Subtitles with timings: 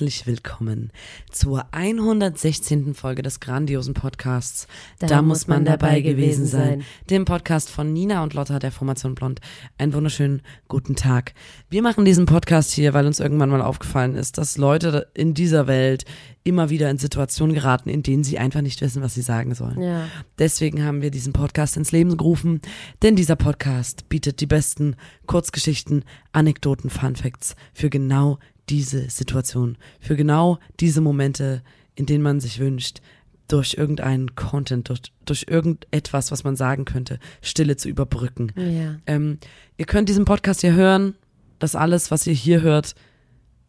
[0.00, 0.92] Herzlich willkommen
[1.30, 2.94] zur 116.
[2.94, 4.66] Folge des grandiosen Podcasts.
[4.98, 6.84] Da, muss man dabei gewesen sein.
[7.10, 9.42] Dem Podcast von Nina und Lotta der Formation Blond.
[9.76, 11.34] Einen wunderschönen guten Tag.
[11.68, 15.66] Wir machen diesen Podcast hier, weil uns irgendwann mal aufgefallen ist, dass Leute in dieser
[15.66, 16.06] Welt
[16.44, 19.82] immer wieder in Situationen geraten, in denen sie einfach nicht wissen, was sie sagen sollen.
[19.82, 20.08] Ja.
[20.38, 22.62] Deswegen haben wir diesen Podcast ins Leben gerufen,
[23.02, 24.96] denn dieser Podcast bietet die besten
[25.26, 28.38] Kurzgeschichten, Anekdoten, Fun Facts für genau
[28.68, 31.62] diese Situation, für genau diese Momente,
[31.94, 33.00] in denen man sich wünscht,
[33.48, 38.52] durch irgendeinen Content, durch, durch irgendetwas, was man sagen könnte, Stille zu überbrücken.
[38.56, 38.96] Ja.
[39.06, 39.38] Ähm,
[39.76, 41.14] ihr könnt diesen Podcast hier hören,
[41.58, 42.94] das alles, was ihr hier hört,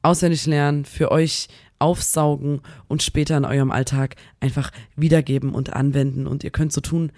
[0.04, 1.48] auswendig lernen, für euch
[1.80, 6.28] aufsaugen und später in eurem Alltag einfach wiedergeben und anwenden.
[6.28, 7.12] Und ihr könnt so tun,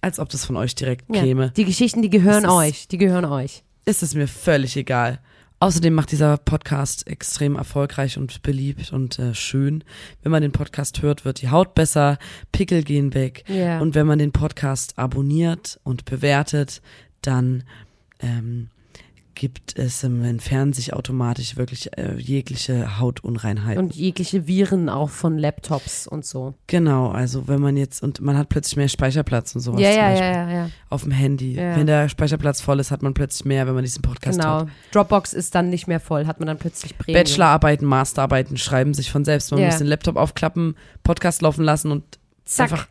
[0.00, 1.22] als ob das von euch direkt Ja.
[1.22, 1.50] käme.
[1.56, 2.88] Die Geschichten, die gehören ist- euch.
[2.88, 3.64] Die gehören euch.
[3.84, 5.20] Ist es mir völlig egal.
[5.62, 9.84] Außerdem macht dieser Podcast extrem erfolgreich und beliebt und äh, schön.
[10.20, 12.18] Wenn man den Podcast hört, wird die Haut besser,
[12.50, 13.44] Pickel gehen weg.
[13.46, 13.78] Ja.
[13.78, 16.82] Und wenn man den Podcast abonniert und bewertet,
[17.20, 17.62] dann
[18.18, 18.70] ähm,
[19.34, 23.82] gibt es im Entfernen sich automatisch wirklich äh, jegliche Hautunreinheiten.
[23.82, 26.54] Und jegliche Viren auch von Laptops und so.
[26.66, 30.10] genau, also wenn man jetzt, und man hat plötzlich mehr Speicherplatz und sowas ja, ja,
[30.14, 31.54] ja, ja, auf dem Handy.
[31.54, 31.76] Ja.
[31.76, 34.60] Wenn der Speicherplatz voll ist, hat man plötzlich mehr, wenn man diesen Podcast Genau.
[34.60, 34.68] hat.
[34.92, 37.22] Dropbox ist dann nicht mehr voll, hat man dann plötzlich Premium.
[37.24, 39.50] Bachelorarbeiten, Masterarbeiten schreiben sich von selbst.
[39.50, 39.66] Man Ja.
[39.66, 42.04] muss den Laptop aufklappen, Podcast laufen lassen und
[42.44, 42.70] Zack.
[42.72, 42.88] einfach,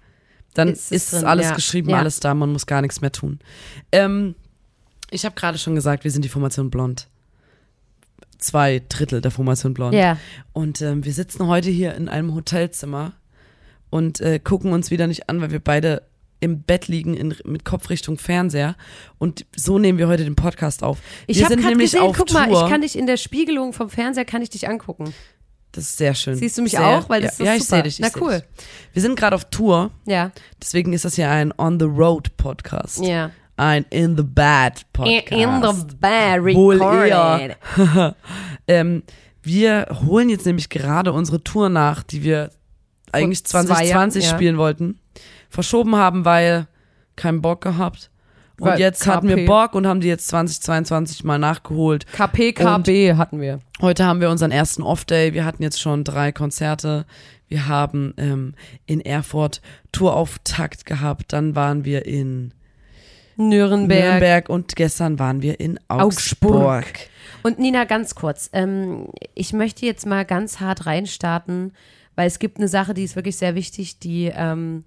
[0.54, 3.40] dann Ist ist, es drin, alles geschrieben, alles da, man muss gar nichts mehr tun.
[3.92, 4.36] Ähm,
[5.12, 7.08] ich habe gerade schon gesagt, wir sind die Formation Blond.
[8.40, 9.94] Zwei Drittel der Formation Blond.
[9.94, 10.18] Ja.
[10.52, 13.14] Und ähm, wir sitzen heute hier in einem Hotelzimmer
[13.92, 16.02] und äh, gucken uns wieder nicht an, weil wir beide
[16.40, 18.76] im Bett liegen in, mit Kopf Richtung Fernseher.
[19.20, 20.98] Und so nehmen wir heute den Podcast auf.
[21.28, 22.40] Ich wir habe sind nämlich gesehen, auf guck Tour.
[22.40, 25.14] mal, ich kann dich in der Spiegelung vom Fernseher kann ich dich angucken.
[25.74, 26.36] das ist sehr schön.
[26.36, 27.10] Siehst du mich sehr, auch?
[27.10, 28.00] Weil das ja, ist ja, ich sehe dich.
[28.00, 28.40] Ich Na seh cool.
[28.40, 28.66] Dich.
[28.94, 30.32] Wir sind gerade auf Tour, Ja.
[30.60, 33.06] deswegen ist das hier ein On the Road Podcast.
[33.06, 33.30] Ja.
[33.58, 35.32] Ein In the Bad Podcast.
[35.32, 37.58] In the Wohl recorded.
[38.68, 39.04] ähm,
[39.44, 42.52] wir holen jetzt nämlich gerade unsere Tour nach, die wir
[43.12, 44.36] eigentlich zwei 2020 Jahren, ja.
[44.38, 45.00] spielen wollten.
[45.50, 46.68] Verschoben haben, weil
[47.16, 48.10] keinen Bock gehabt.
[48.60, 49.46] Und Weil jetzt hatten wir KP.
[49.48, 52.06] Bock und haben die jetzt 2022 mal nachgeholt.
[52.14, 53.60] KPKB hatten wir.
[53.82, 55.34] Heute haben wir unseren ersten Off-Day.
[55.34, 57.06] Wir hatten jetzt schon drei Konzerte.
[57.48, 58.54] Wir haben ähm,
[58.86, 59.62] in Erfurt
[59.92, 61.34] Tourauftakt gehabt.
[61.34, 62.54] Dann waren wir in
[63.50, 64.04] Nürnberg.
[64.04, 66.54] Nürnberg und gestern waren wir in Augsburg.
[66.54, 66.86] Augsburg.
[67.44, 68.50] Und Nina, ganz kurz.
[68.54, 71.74] Ähm, ich möchte jetzt mal ganz hart reinstarten,
[72.16, 74.84] weil es gibt eine Sache, die ist wirklich sehr wichtig, die ähm,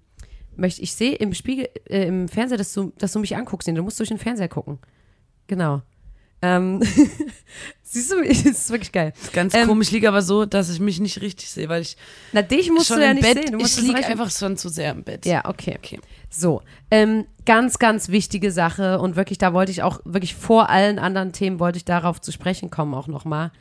[0.55, 3.67] möchte ich sehe im Spiegel, äh, im Fernseher, dass du, dass du mich anguckst.
[3.67, 4.79] Du musst durch den Fernseher gucken.
[5.47, 5.81] Genau.
[6.41, 6.81] Ähm,
[7.95, 9.13] siehst du, das ist wirklich geil.
[9.33, 11.97] Ganz Ähm, komisch, liege aber so, dass ich mich nicht richtig sehe, weil ich
[12.31, 13.51] Na, dich musst du ja im nicht Bett, sehen.
[13.53, 15.25] Du musst ich liege einfach schon zu sehr im Bett.
[15.25, 15.75] Ja, okay.
[15.77, 15.99] Okay.
[16.29, 16.61] So,
[16.91, 21.31] ähm, ganz, ganz wichtige Sache und wirklich, da wollte ich auch wirklich vor allen anderen
[21.31, 23.51] Themen wollte ich darauf zu sprechen kommen auch nochmal.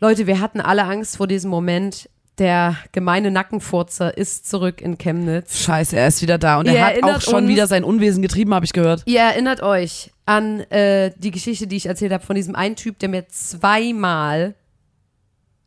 [0.00, 2.08] Leute, wir hatten alle Angst vor diesem Moment.
[2.38, 5.58] Der gemeine Nackenfurzer ist zurück in Chemnitz.
[5.60, 8.22] Scheiße, er ist wieder da und Ihr er hat auch schon uns- wieder sein Unwesen
[8.22, 9.02] getrieben, habe ich gehört.
[9.04, 13.00] Ihr erinnert euch an äh, die Geschichte, die ich erzählt habe von diesem einen Typ,
[13.00, 14.54] der mir zweimal,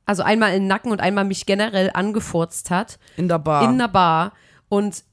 [0.06, 2.98] also einmal in den Nacken und einmal mich generell angefurzt hat.
[3.18, 3.64] In der Bar.
[3.64, 4.32] in einer Bar
[4.70, 5.04] und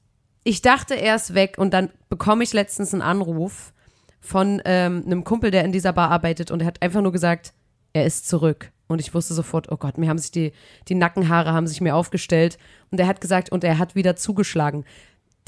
[0.45, 3.73] ich dachte, er ist weg und dann bekomme ich letztens einen Anruf
[4.21, 7.53] von ähm, einem Kumpel, der in dieser Bar arbeitet und er hat einfach nur gesagt,
[7.93, 8.71] er ist zurück.
[8.87, 10.53] Und ich wusste sofort, oh Gott, mir haben sich die,
[10.87, 12.57] die Nackenhaare haben sich mir aufgestellt
[12.93, 14.85] und er hat gesagt, und er hat wieder zugeschlagen.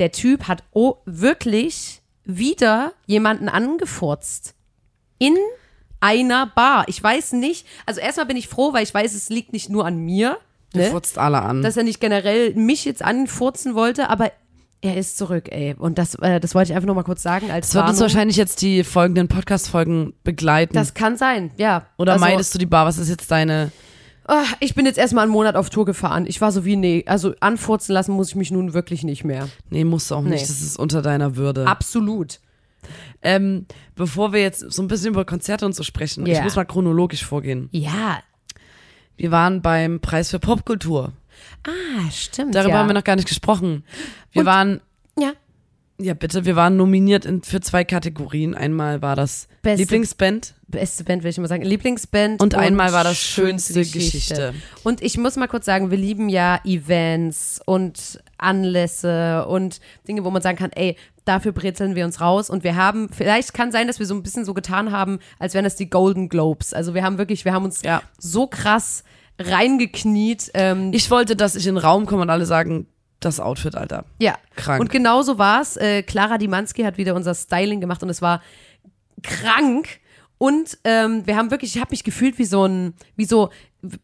[0.01, 4.55] Der Typ hat oh, wirklich wieder jemanden angefurzt.
[5.19, 5.37] In
[6.01, 6.85] einer Bar.
[6.89, 9.87] Ich weiß nicht, also erstmal bin ich froh, weil ich weiß, es liegt nicht nur
[9.87, 10.39] an mir.
[10.75, 10.87] Ne?
[10.87, 11.61] furzt alle an.
[11.63, 14.33] dass er nicht generell mich jetzt anfurzen wollte, aber
[14.81, 15.75] er ist zurück, ey.
[15.79, 18.01] Und das, äh, das wollte ich einfach nur mal kurz sagen als das wird uns
[18.01, 20.75] wahrscheinlich jetzt die folgenden Podcast-Folgen begleiten.
[20.75, 21.87] Das kann sein, ja.
[21.99, 22.87] Oder also, meidest du die Bar?
[22.87, 23.71] Was ist jetzt deine.
[24.27, 26.27] Ah, ich bin jetzt erstmal einen Monat auf Tour gefahren.
[26.27, 29.49] Ich war so wie, nee, also anfurzen lassen muss ich mich nun wirklich nicht mehr.
[29.71, 30.33] Nee, musst du auch nicht.
[30.33, 30.41] Nee.
[30.41, 31.67] Das ist unter deiner Würde.
[31.67, 32.41] Absolut.
[33.23, 36.43] Ähm, bevor wir jetzt so ein bisschen über Konzerte und so sprechen, ich Ja.
[36.43, 37.69] muss mal chronologisch vorgehen.
[37.73, 38.21] Ja.
[39.17, 41.13] Wir waren beim Preis für Popkultur.
[41.65, 42.55] Ah, stimmt.
[42.55, 42.79] Darüber ja.
[42.81, 43.85] haben wir noch gar nicht gesprochen.
[44.33, 44.81] Wir Und- waren,
[46.03, 46.15] Ja.
[46.15, 48.55] bitte, wir waren nominiert in, für zwei Kategorien.
[48.55, 51.65] Einmal war das Beste- Lieblingsband Beste Band, will ich mal sagen.
[51.65, 52.41] Lieblingsband.
[52.43, 54.55] und, einmal war das schönste Geschichte.
[54.85, 60.31] Und ich muss mal kurz sagen, wir lieben ja Events und Anlässe und Dinge, wo
[60.31, 60.97] man sagen kann, ey,
[61.27, 62.49] dafür brezeln wir uns raus.
[62.49, 65.53] Und wir haben, vielleicht kann sein, dass wir so ein bisschen so getan haben, als
[65.53, 66.73] wären das die Golden Globes.
[66.73, 68.03] Also wir haben wirklich, wir haben uns Ja.
[68.19, 69.05] so krass
[69.39, 70.51] reingekniet.
[70.55, 72.87] Ähm, Ich wollte, dass ich in den Raum komme und alle sagen,
[73.25, 74.05] das Outfit, Alter.
[74.19, 74.37] ja.
[74.57, 74.81] Krank.
[74.81, 75.77] Und genau so war's.
[75.77, 78.43] Äh, Clara Dimanski hat wieder unser Styling gemacht und es war
[79.23, 79.89] krank.
[80.39, 83.51] Und ähm, wir haben wirklich, ich habe mich gefühlt wie so ein, wie so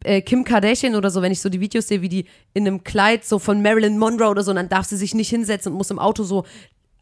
[0.05, 2.85] äh, Kim Kardashian oder so, wenn ich so die Videos sehe, wie die in einem
[2.85, 5.79] Kleid so von Marilyn Monroe oder so, und dann darf sie sich nicht hinsetzen und
[5.79, 6.45] muss im Auto so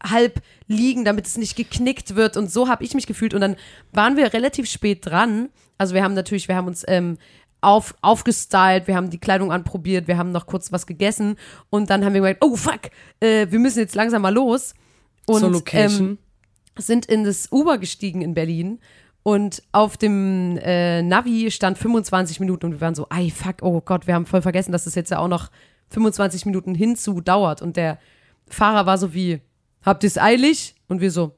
[0.03, 2.37] halb liegen, damit es nicht geknickt wird.
[2.37, 3.33] Und so habe ich mich gefühlt.
[3.33, 3.55] Und dann
[3.93, 5.49] waren wir relativ spät dran.
[5.77, 7.17] Also wir haben natürlich, wir haben uns ähm,
[7.61, 11.37] auf, aufgestylt, wir haben die Kleidung anprobiert, wir haben noch kurz was gegessen
[11.69, 12.81] und dann haben wir gemerkt, oh fuck,
[13.19, 14.73] äh, wir müssen jetzt langsam mal los.
[15.25, 16.07] Und, Location.
[16.07, 16.17] Ähm,
[16.77, 18.79] sind in das Uber gestiegen in Berlin
[19.23, 23.81] und auf dem äh, Navi stand 25 Minuten und wir waren so, ei fuck, oh
[23.81, 25.49] Gott, wir haben voll vergessen, dass das jetzt ja auch noch
[25.89, 27.97] 25 Minuten hinzu dauert und der
[28.47, 29.41] Fahrer war so wie,
[29.83, 30.75] habt ihr es eilig?
[30.87, 31.35] Und wir so,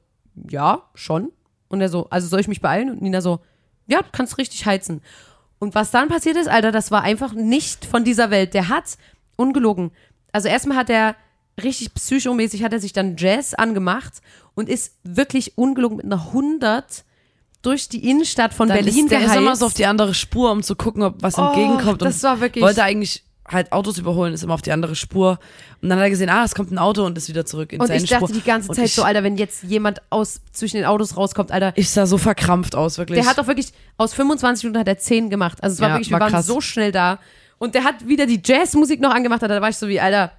[0.48, 1.32] ja, schon.
[1.68, 2.90] Und er so, also soll ich mich beeilen?
[2.90, 3.40] Und Nina so,
[3.86, 5.02] ja, du kannst richtig heizen.
[5.60, 8.54] Und was dann passiert ist, Alter, das war einfach nicht von dieser Welt.
[8.54, 8.96] Der hat,
[9.36, 9.92] ungelogen,
[10.32, 11.14] also erstmal hat er
[11.62, 14.14] richtig psychomäßig, hat er sich dann Jazz angemacht
[14.54, 17.04] und ist wirklich ungelogen mit einer 100
[17.62, 19.40] durch die Innenstadt von Dann Berlin ist, der ist geheizt.
[19.40, 22.00] immer so auf die andere Spur, um zu gucken, ob was Oh, entgegenkommt.
[22.02, 25.38] das und war wirklich- Wollte eigentlich halt Autos überholen, ist immer auf die andere Spur.
[25.82, 27.80] Und dann hat er gesehen, ah, es kommt ein Auto und ist wieder zurück in
[27.80, 28.36] und seine ich dachte Spur.
[28.36, 31.72] die ganze Und Zeit so, Alter, wenn jetzt jemand aus zwischen den Autos rauskommt, Alter,
[31.76, 33.20] Ich sah so verkrampft aus, wirklich.
[33.20, 35.62] Der hat auch wirklich, aus 25 Minuten hat er 10 gemacht.
[35.62, 36.46] Also es war Ja, wirklich, wir war waren krass.
[36.46, 37.18] so schnell da.
[37.58, 39.42] Und der hat wieder die Jazzmusik noch angemacht.
[39.42, 40.32] Da war ich so wie, Alter,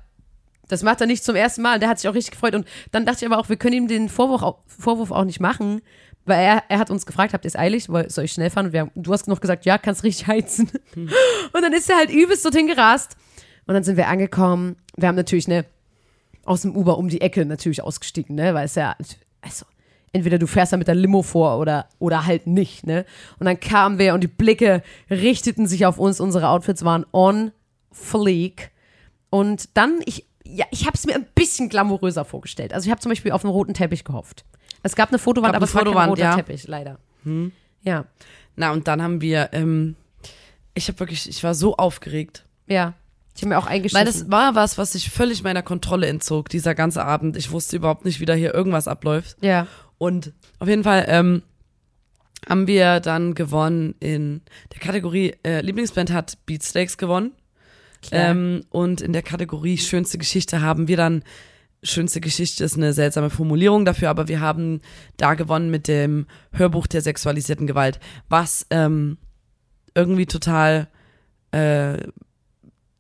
[0.69, 1.75] das macht er nicht zum ersten Mal.
[1.75, 2.56] Und der hat sich auch richtig gefreut.
[2.56, 5.81] Und dann dachte ich aber auch, wir können ihm den Vorwurf Vorwurf auch nicht machen.
[6.26, 7.86] Weil er, er hat uns gefragt, habt ihr es eilig?
[7.86, 8.68] Soll ich schnell fahren?
[8.68, 10.70] Und wir haben, du hast noch gesagt, ja, kannst richtig heizen.
[10.94, 11.10] Hm.
[11.54, 13.18] Und dann ist er halt übelst dorthin gerast.
[13.66, 14.76] Und dann sind wir angekommen.
[14.96, 15.66] Wir haben natürlich, ne,
[16.46, 18.96] aus dem Uber um die Ecke natürlich ausgestiegen, ne, weil es ja,
[19.42, 19.66] also,
[20.12, 23.06] entweder du fährst da mit der Limo vor oder, oder halt nicht, ne.
[23.40, 27.52] Und dann kamen wir und die Blicke richteten sich auf uns, unsere Outfits waren on
[27.92, 28.72] fleek.
[29.30, 32.74] Und dann, ich, ja, ich habe es mir ein bisschen glamouröser vorgestellt.
[32.74, 34.44] Also ich habe zum Beispiel auf einen roten Teppich gehofft.
[34.83, 36.36] Es gab eine Fotowand, Gab aber eine es war kein Fotowand, roter ja.
[36.36, 37.00] Teppich, leider.
[37.83, 38.06] Ja,
[38.56, 39.95] Na, und dann haben wir, ähm,
[40.74, 42.45] ich habe wirklich, ich war so aufgeregt.
[42.68, 42.94] ja.
[43.33, 44.06] Ich habe mir auch Weil eingeschrieben.
[44.06, 47.38] das war was, was sich völlig meiner Kontrolle entzog, dieser ganze Abend.
[47.38, 49.38] Ich wusste überhaupt nicht, wie da hier irgendwas abläuft.
[49.42, 49.68] ja.
[49.98, 51.42] Und auf jeden Fall ähm,
[52.50, 54.42] haben wir dann gewonnen in
[54.74, 57.31] der Kategorie äh, Lieblingsband hat Beatsteaks gewonnen.
[58.01, 58.31] Klar.
[58.31, 61.24] Ähm, und in der Kategorie schönste Geschichte haben wir dann,
[61.83, 64.81] schönste Geschichte ist eine seltsame Formulierung dafür, aber wir haben
[65.18, 68.00] da gewonnen mit dem Hörbuch der sexualisierten Gewalt,
[68.30, 69.18] was ähm,
[69.95, 70.88] irgendwie total,
[71.51, 71.98] äh,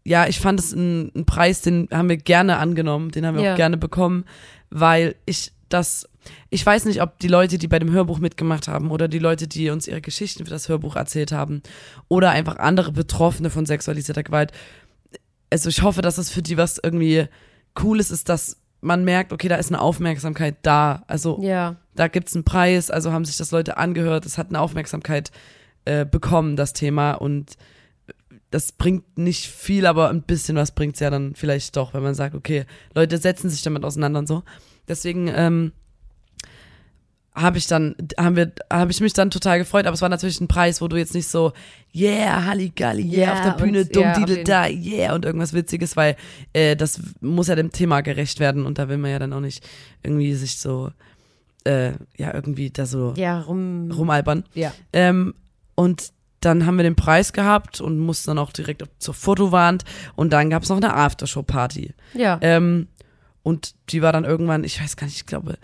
[0.03, 3.43] ja, ich fand es ein, ein Preis, den haben wir gerne angenommen, den haben wir
[3.43, 3.53] Ja.
[3.53, 4.25] auch gerne bekommen,
[4.71, 6.09] weil ich das,
[6.49, 9.47] ich weiß nicht, ob die Leute, die bei dem Hörbuch mitgemacht haben oder die Leute,
[9.47, 11.61] die uns ihre Geschichten für das Hörbuch erzählt haben
[12.09, 14.51] oder einfach andere Betroffene von sexualisierter Gewalt,
[15.51, 17.27] also ich hoffe, dass es für die was irgendwie
[17.73, 21.03] Cooles ist, dass man merkt, okay, da ist eine Aufmerksamkeit da.
[21.07, 21.77] Also ja.
[21.95, 25.31] da gibt's einen Preis, also haben sich das Leute angehört, es hat eine Aufmerksamkeit
[25.85, 27.13] äh, bekommen, das Thema.
[27.13, 27.57] Und
[28.49, 32.15] das bringt nicht viel, aber ein bisschen was bringt's ja dann vielleicht doch, wenn man
[32.15, 34.43] sagt, okay, Leute setzen sich damit auseinander und so.
[34.87, 35.71] Deswegen ähm,
[37.33, 40.41] habe ich dann, haben wir, habe ich mich dann total gefreut, aber es war natürlich
[40.41, 41.53] ein Preis, wo du jetzt nicht so,
[41.95, 45.95] yeah, Halligalli, yeah, Ja, auf der Bühne, dumm, auf didel, da, yeah, und irgendwas Witziges,
[45.95, 46.17] weil
[46.51, 49.39] äh, das muss ja dem Thema gerecht werden und da will man ja dann auch
[49.39, 49.63] nicht
[50.03, 50.91] irgendwie sich so,
[51.63, 53.91] äh, ja, irgendwie da so Ja, rum.
[53.91, 54.43] rumalbern.
[54.53, 54.73] Ja.
[54.91, 55.33] Ähm,
[55.75, 56.11] und
[56.41, 59.85] dann haben wir den Preis gehabt und mussten dann auch direkt zur Fotowand
[60.15, 61.93] und dann gab's noch eine Aftershow-Party.
[62.13, 62.39] Ja.
[62.41, 62.87] Ähm,
[63.43, 65.57] und die war dann irgendwann, ich weiß gar nicht, ich glaube,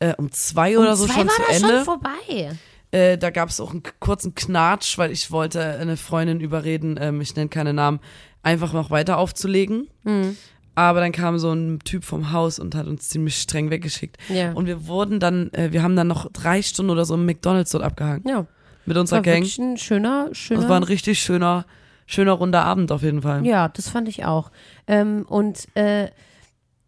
[0.00, 1.74] äh, um zwei oder so zwei schon war zu das Ende.
[1.76, 2.58] schon vorbei.
[2.90, 7.20] Äh, da gab es auch einen kurzen Knatsch, weil ich wollte eine Freundin überreden, ähm,
[7.20, 8.00] ich nenne keine Namen,
[8.42, 9.88] einfach noch weiter aufzulegen.
[10.02, 10.36] Mhm.
[10.74, 14.16] Aber dann kam so ein Typ vom Haus und hat uns ziemlich streng weggeschickt.
[14.28, 14.52] Ja.
[14.52, 17.70] Und wir wurden dann, äh, wir haben dann noch drei Stunden oder so im McDonalds
[17.70, 18.22] dort abgehangen.
[18.26, 18.46] ja.
[18.86, 19.44] Mit unserer War Gang.
[19.44, 20.60] ein schöner, schöner.
[20.60, 21.66] Das war ein richtig schöner,
[22.06, 23.46] schöner runder Abend auf jeden Fall.
[23.46, 24.50] ja, das fand ich auch.
[24.86, 26.08] Ähm, und äh,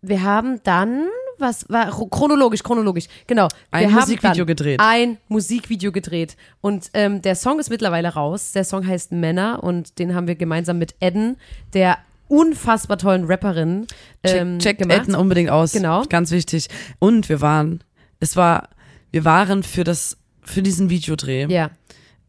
[0.01, 1.07] wir haben dann,
[1.43, 3.07] irgendwas war chronologisch, chronologisch.
[3.27, 3.49] Genau.
[3.71, 4.81] Ein Wir Musikvideo gedreht.
[4.81, 6.37] Ein Musikvideo gedreht.
[6.61, 8.53] Und ähm, der Song ist mittlerweile raus.
[8.53, 11.37] Der Song heißt Männer und den haben wir gemeinsam mit Edden,
[11.75, 13.87] der unfassbar tollen Rapperin,
[14.23, 14.91] ähm, Check, checkt.
[14.91, 15.73] Elton unbedingt aus.
[15.73, 16.05] Genau.
[16.09, 16.69] Ganz wichtig.
[16.99, 17.85] Und wir waren,
[18.21, 18.69] es war,
[19.11, 21.71] wir waren für das, für diesen Videodreh Ja,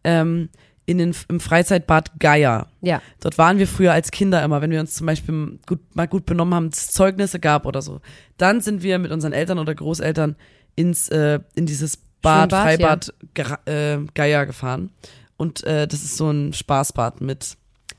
[0.04, 0.50] ähm,
[0.86, 2.68] in den, im Freizeitbad Geier.
[2.82, 3.02] ja.
[3.22, 6.26] Dort waren wir früher als Kinder immer, wenn wir uns zum Beispiel gut, mal gut
[6.26, 8.02] benommen haben, Zeugnisse gab oder so.
[8.38, 10.36] Dann sind wir mit unseren Eltern oder Großeltern
[10.76, 13.68] ins, äh, in dieses Bad, Schwimmbad, Freibad Gra-
[14.02, 14.90] äh, Geier gefahren.
[15.38, 17.58] Und äh, das ist so ein Spaßbad mit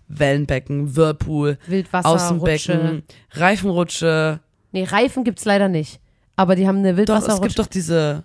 [0.09, 3.03] Wellenbecken, Whirlpool, Wildwasser, Außenbecken, Rutsche.
[3.33, 4.41] Reifenrutsche.
[4.73, 6.01] Nee, Reifen gibt's leider nicht.
[6.37, 7.47] Aber die haben eine Doch, Wildwasserrutsche.
[7.47, 8.25] es gibt doch diese,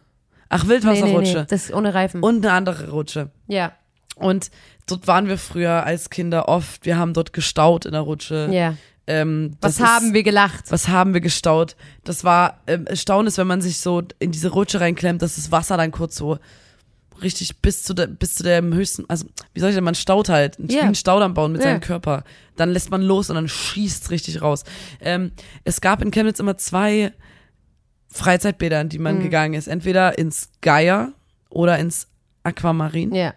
[0.50, 1.38] ach, nee, nee, Wildwasserrutsche.
[1.40, 2.22] nee, das ist ohne Reifen.
[2.22, 3.30] Und eine andere Rutsche.
[3.48, 3.72] ja,
[4.20, 4.52] Und
[4.88, 6.86] dort waren wir früher als Kinder oft.
[6.86, 8.50] Wir haben dort gestaut in der Rutsche.
[8.52, 8.76] ja.
[9.12, 10.66] Ähm, Was ist- haben wir gelacht?
[10.70, 11.76] Was haben wir gestaut?
[12.04, 15.52] Das war, ähm, Staunen ist, wenn man sich so in diese Rutsche reinklemmt, dass das
[15.52, 16.38] Wasser dann kurz so
[17.24, 20.30] richtig bis zu der, bis zu dem höchsten, also wie soll ich denn, man staut
[20.30, 21.70] halt, wie einen Staudamm bauen mit Ja.
[21.70, 22.24] seinem Körper.
[22.56, 24.64] Dann lässt man los und dann schießt richtig raus.
[25.02, 25.32] Ähm,
[25.64, 27.12] es gab in Chemnitz immer zwei
[28.12, 29.68] Freizeitbäder, in die man gegangen ist.
[29.68, 31.14] Entweder ins Geier
[31.50, 32.08] oder ins
[32.44, 33.14] Aquamarin.
[33.14, 33.34] Ja,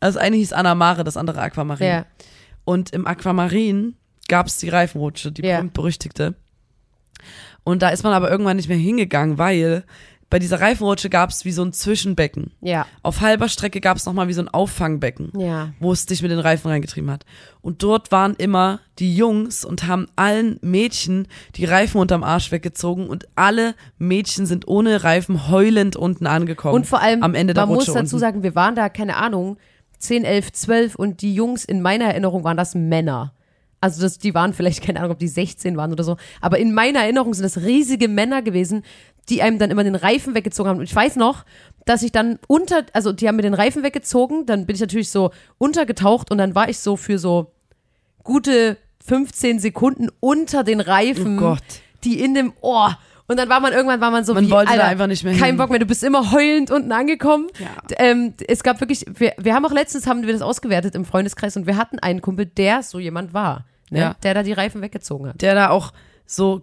[0.00, 1.86] Also das eine hieß Anna Mare, das andere Aquamarin.
[1.86, 2.06] ja.
[2.64, 3.94] Und im Aquamarin
[4.28, 5.56] gab es die Reifenrutsche, die Ja.
[5.56, 6.34] berühmt-berüchtigte.
[7.64, 9.84] Und da ist man aber irgendwann nicht mehr hingegangen, weil
[10.30, 12.52] bei dieser Reifenrutsche gab es wie so ein Zwischenbecken.
[12.60, 15.72] Ja, Auf halber Strecke gab es nochmal wie so ein Auffangbecken, ja.
[15.80, 17.24] wo es dich mit den Reifen reingetrieben hat.
[17.60, 21.26] Und dort waren immer die Jungs und haben allen Mädchen
[21.56, 26.76] die Reifen unterm Arsch weggezogen und alle Mädchen sind ohne Reifen heulend unten angekommen.
[26.76, 28.18] Und vor allem, am Ende der man muss Rutsche dazu unten.
[28.20, 29.56] sagen, wir waren da, keine Ahnung,
[30.00, 33.32] 10, 11, 12 und die Jungs in meiner Erinnerung waren das Männer.
[33.80, 36.16] Also das, die waren vielleicht, keine Ahnung, ob die 16 waren oder so.
[36.40, 38.82] Aber in meiner Erinnerung sind das riesige Männer gewesen,
[39.28, 40.78] die einem dann immer den Reifen weggezogen haben.
[40.78, 41.44] Und ich weiß noch,
[41.86, 45.10] dass ich dann unter, also die haben mir den Reifen weggezogen, dann bin ich natürlich
[45.10, 47.52] so untergetaucht und dann war ich so für so
[48.24, 48.76] gute
[49.06, 51.62] 15 Sekunden unter den Reifen, Oh Gott.
[52.04, 52.98] die in dem Ohr.
[53.30, 55.22] Und dann war man irgendwann war man so Man wie, wollte da Alter, einfach nicht
[55.22, 55.56] mehr kein hin.
[55.56, 55.78] Bock mehr.
[55.78, 57.46] Du bist immer heulend unten angekommen.
[57.60, 57.68] Ja.
[57.98, 61.56] Ähm, es gab wirklich, wir, wir haben auch letztens haben wir das ausgewertet im Freundeskreis
[61.56, 64.00] und wir hatten einen Kumpel, der so jemand war, ne?
[64.00, 64.14] Ja.
[64.24, 65.40] der da die Reifen weggezogen hat.
[65.42, 65.92] der da auch
[66.26, 66.62] so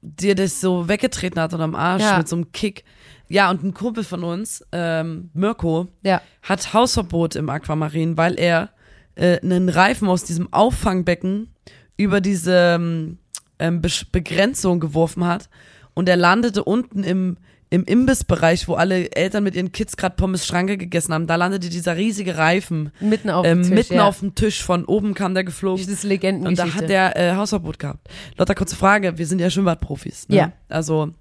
[0.00, 2.16] dir das so weggetreten hat und am Arsch Ja.
[2.18, 2.84] mit so einem Kick.
[3.28, 8.70] Ja, und ein Kumpel von uns, ähm, Mirko, Ja, hat Hausverbot im Aquamarin, weil er
[9.14, 11.54] äh, einen Reifen aus diesem Auffangbecken
[11.96, 13.18] über diese ähm,
[13.58, 15.48] ähm, Besch- Begrenzung geworfen hat
[15.94, 17.36] und er landete unten im
[17.72, 21.70] im Imbissbereich, wo alle Eltern mit ihren Kids gerade Pommes Schranke gegessen haben, da landete
[21.70, 23.72] dieser riesige Reifen mitten auf dem ähm, Tisch.
[23.72, 24.06] mitten ja.
[24.06, 24.62] auf dem Tisch.
[24.62, 25.82] Von oben kam der geflogen.
[25.82, 26.70] Das ist Und Legendengeschichte.
[26.70, 28.08] da hat der äh, Hausverbot gehabt.
[28.36, 29.16] Lotta, kurze Frage.
[29.16, 30.28] Wir sind ja Schwimmbadprofis.
[30.28, 30.36] Ne?
[30.36, 30.52] Ja.
[30.68, 31.14] Also,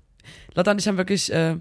[0.53, 1.55] Lotta und ich haben wirklich, äh,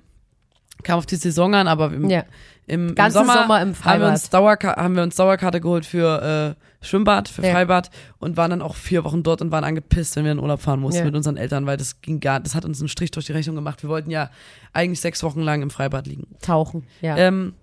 [0.83, 2.25] kam auf die Saison an, aber im, ja.
[2.67, 6.57] im, Ganzen im Sommer, Sommer im haben, wir uns haben wir uns Dauerkarte geholt für
[6.59, 7.53] äh, Schwimmbad, für Ja.
[7.53, 10.61] Freibad und waren dann auch vier Wochen dort und waren angepisst, wenn wir in Urlaub
[10.63, 11.05] fahren mussten Ja.
[11.05, 13.55] mit unseren Eltern, weil das ging gar, das hat uns einen Strich durch die Rechnung
[13.57, 13.83] gemacht.
[13.83, 14.31] Wir wollten ja
[14.73, 16.27] eigentlich sechs Wochen lang im Freibad liegen.
[16.41, 16.85] Tauchen.
[17.03, 17.17] Ja.
[17.19, 17.55] Ähm,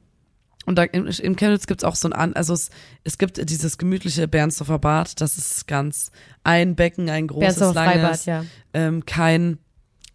[0.65, 2.69] und da in, in Chemnitz gibt's auch so ein, also es,
[3.05, 6.11] es gibt dieses gemütliche Bernsdorfer Bad, das ist ganz
[6.43, 8.45] ein Becken, ein großes, langes, Freibad, ja.
[8.73, 9.59] ähm, kein,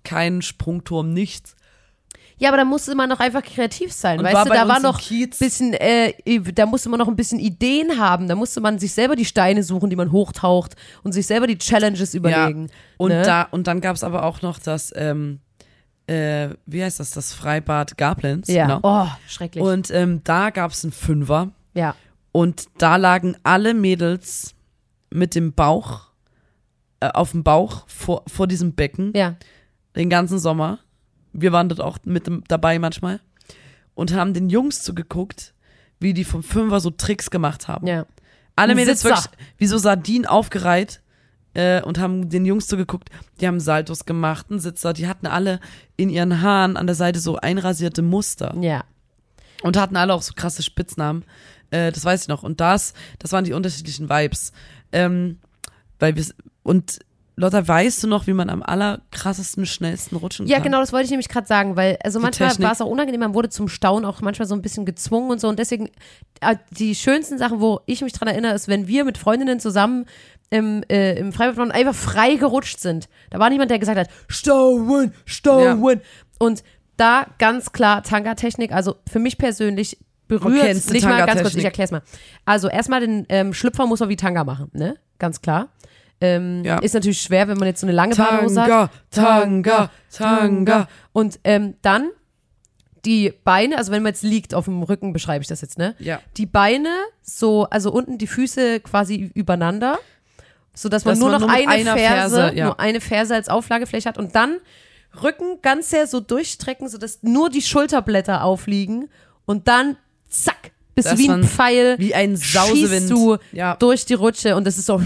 [0.04, 1.56] kein Sprungturm, nichts.
[2.42, 4.50] Ja, aber da musste man noch einfach kreativ sein, Und weißt war du?
[4.50, 5.38] Da war noch Kiez.
[5.38, 6.12] bisschen, äh,
[6.52, 8.26] da musste man noch ein bisschen Ideen haben.
[8.26, 11.56] Da musste man sich selber die Steine suchen, die man hochtaucht und sich selber die
[11.56, 12.68] Challenges überlegen.
[12.96, 13.22] Und ne?
[13.22, 15.38] da, und dann gab's aber auch noch das, ähm,
[16.08, 18.49] äh, wie heißt das, das Freibad Gablens.
[18.49, 18.66] Ja.
[18.66, 18.80] Genau.
[18.82, 19.62] Oh, schrecklich.
[19.62, 21.94] Und ähm, da gab's einen Fünfer ja.
[22.32, 24.56] und da lagen alle Mädels
[25.11, 26.08] mit dem Bauch,
[26.99, 29.12] äh, auf dem Bauch vor, vor diesem Becken.
[29.14, 29.37] Ja.
[29.94, 30.80] den ganzen Sommer.
[31.32, 33.20] Wir waren dort auch mit dabei manchmal
[33.94, 35.54] und haben den Jungs zugeguckt,
[36.00, 37.86] wie die vom Fünfer so Tricks gemacht haben.
[37.86, 38.06] Ja.
[38.56, 39.16] Alle Mädels Sitzer.
[39.16, 41.00] wirklich wie so Sardinen aufgereiht
[41.54, 43.08] äh, und haben den Jungs zugeguckt.
[43.40, 44.92] Die haben Saltos gemacht, einen Sitzer.
[44.92, 45.60] Die hatten alle
[45.96, 48.84] in ihren Haaren an der Seite so einrasierte Muster Ja.
[49.62, 51.24] und hatten alle auch so krasse Spitznamen.
[51.70, 52.42] Äh, das weiß ich noch.
[52.42, 54.52] Und das, das waren die unterschiedlichen Vibes.
[54.92, 55.38] Ähm,
[55.98, 56.24] weil wir
[56.64, 56.98] und
[57.42, 60.64] Lotta, weißt du noch, wie man am allerkrassesten, schnellsten rutschen Ja, kann?
[60.64, 63.20] genau, das wollte ich nämlich gerade sagen, weil also Die manchmal war es auch unangenehm,
[63.20, 65.90] man wurde zum Staunen auch manchmal so ein bisschen gezwungen und so und deswegen
[66.40, 70.06] äh, die schönsten Sachen, wo ich mich dran erinnere, ist, wenn wir mit Freundinnen zusammen
[70.50, 73.08] im, äh, im Freibad einfach frei gerutscht sind.
[73.30, 76.00] Da war niemand, der gesagt hat, stauen, stauen.
[76.38, 76.62] Und
[76.96, 81.90] da ganz klar Tanga-Technik, also für mich persönlich berührt nicht mal ganz kurz, ich erklär's
[81.90, 82.02] mal.
[82.44, 84.96] Also erstmal den ähm, Schlüpfer muss man wie Tanga machen, ne?
[85.18, 85.68] Ganz klar.
[86.22, 86.78] Ähm, Ja.
[86.78, 88.68] Ist natürlich schwer, wenn man jetzt so eine lange Badehose hat.
[88.68, 90.88] Tanga, Tanga, Tanga.
[91.12, 92.08] Und ähm, dann
[93.04, 95.94] die Beine, also wenn man jetzt liegt auf dem Rücken, beschreibe ich das jetzt, ne?
[95.98, 96.20] Ja.
[96.36, 96.88] Die Beine
[97.22, 99.98] so, also unten die Füße quasi übereinander,
[100.72, 102.64] so dass man Dass nur man noch nur eine Ferse, Ferse, ja.
[102.66, 104.58] nur eine Ferse als Auflagefläche hat und dann
[105.22, 109.08] Rücken ganz sehr so durchstrecken, sodass nur die Schulterblätter aufliegen
[109.46, 109.96] und dann
[110.28, 112.90] zack, bist Das wie ein Pfeil, Wie ein Sausewind.
[112.90, 113.74] schießt du Ja.
[113.76, 115.02] durch die Rutsche und das ist so,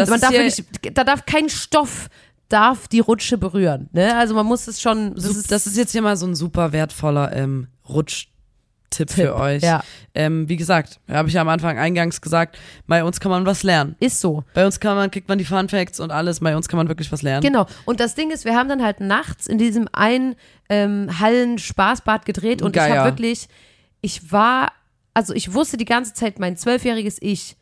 [0.00, 0.64] Das man darf wirklich,
[0.94, 2.08] da darf kein Stoff
[2.48, 4.16] darf die Rutsche berühren, ne?
[4.16, 6.72] Also man muss es schon, das ist, das ist jetzt hier mal so ein super
[6.72, 8.30] wertvoller ähm, Rutschtipp
[8.90, 9.62] Tipp, für euch.
[9.62, 9.84] ja.
[10.14, 13.62] Ähm, wie gesagt, habe ich ja am Anfang eingangs gesagt, bei uns kann man was
[13.62, 13.94] lernen.
[14.00, 14.42] ist so.
[14.52, 16.88] Bei uns kann man, kriegt man die Fun Facts und alles, bei uns kann man
[16.88, 17.42] wirklich was lernen.
[17.42, 17.66] Genau.
[17.84, 20.34] Und das Ding ist, wir haben dann halt nachts in diesem einen
[20.68, 22.98] ähm, Hallen-Spaßbad gedreht und ich Geier.
[22.98, 23.48] habe wirklich,
[24.00, 24.72] ich war,
[25.14, 27.56] also ich wusste die ganze Zeit, mein zwölfjähriges Ich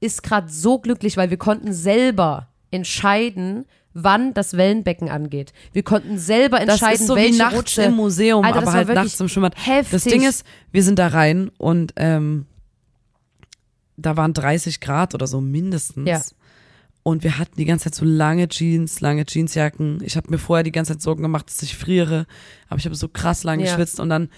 [0.00, 3.64] ist gerade so glücklich, weil wir konnten selber entscheiden,
[3.94, 5.52] wann das Wellenbecken angeht.
[5.72, 7.82] Wir konnten selber Das entscheiden, ist so wie welche nachts Rutsche.
[7.82, 9.54] im Museum, Alter, das aber halt nachts im Schwimmbad.
[9.56, 9.90] Heftig.
[9.90, 12.46] Das Ding ist, wir sind da rein und ähm,
[13.96, 16.08] da waren 30 Grad oder so mindestens.
[16.08, 16.20] Ja.
[17.02, 20.00] Und wir hatten die ganze Zeit so lange Jeans, lange Jeansjacken.
[20.04, 22.26] Ich habe mir vorher die ganze Zeit Sorgen gemacht, dass ich friere.
[22.68, 23.66] Aber ich habe so krass lang Ja.
[23.66, 24.28] geschwitzt und dann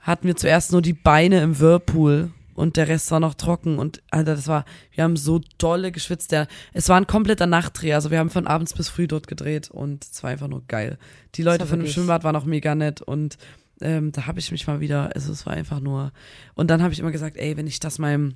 [0.00, 4.02] hatten wir zuerst nur die Beine im Whirlpool und der Rest war noch trocken und
[4.10, 6.32] Alter, das war, wir haben so dolle geschwitzt.
[6.32, 9.70] Der, es war ein kompletter Nachtdreh, also wir haben von abends bis früh dort gedreht
[9.70, 10.98] und es war einfach nur geil.
[11.34, 13.36] Die Leute von dem Schwimmbad waren auch mega nett und
[13.80, 16.12] ähm, da habe ich mich mal wieder, also es war einfach nur,
[16.54, 18.34] und dann habe ich immer gesagt, ey, wenn ich das meinem,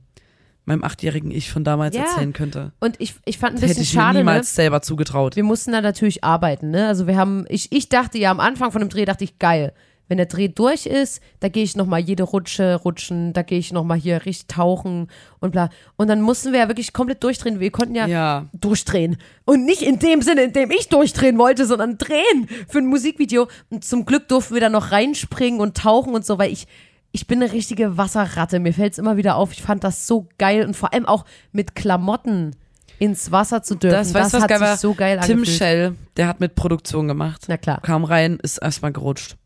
[0.65, 2.03] meinem achtjährigen Ich von damals Ja.
[2.03, 4.25] erzählen könnte, Und ich, ich fand ein hätte bisschen ich mir schade, ne?
[4.25, 5.37] niemals selber zugetraut.
[5.37, 6.89] wir mussten da natürlich arbeiten, ne?
[6.89, 9.73] Also wir haben, ich, ich dachte ja am Anfang von dem Dreh, dachte ich, geil.
[10.09, 13.73] Wenn der Dreh durch ist, da gehe ich nochmal jede Rutsche rutschen, da gehe ich
[13.73, 15.09] nochmal hier richtig tauchen
[15.41, 15.69] und bla.
[15.97, 17.59] Und dann mussten wir ja wirklich komplett durchdrehen.
[17.59, 18.47] Wir konnten ja, Ja.
[18.53, 19.17] durchdrehen.
[19.45, 23.49] Und nicht in dem Sinne, in dem ich durchdrehen wollte, sondern drehen für ein Musikvideo.
[23.71, 26.67] Und zum Glück durften wir da noch reinspringen und tauchen und so, weil ich,
[27.11, 28.61] ich bin eine richtige Wasserratte.
[28.61, 29.53] Mir fällt es immer wieder auf.
[29.53, 32.55] Ich fand das so geil und vor allem auch mit Klamotten
[32.99, 33.93] ins Wasser zu dürfen.
[33.97, 34.77] Das, weißt du, was hat geil sich war?
[34.77, 35.59] so geil Tim angefühlt.
[35.59, 37.43] Schell, der hat mit Produktion gemacht.
[37.49, 37.81] Na klar.
[37.83, 39.37] Kam rein, ist erstmal gerutscht.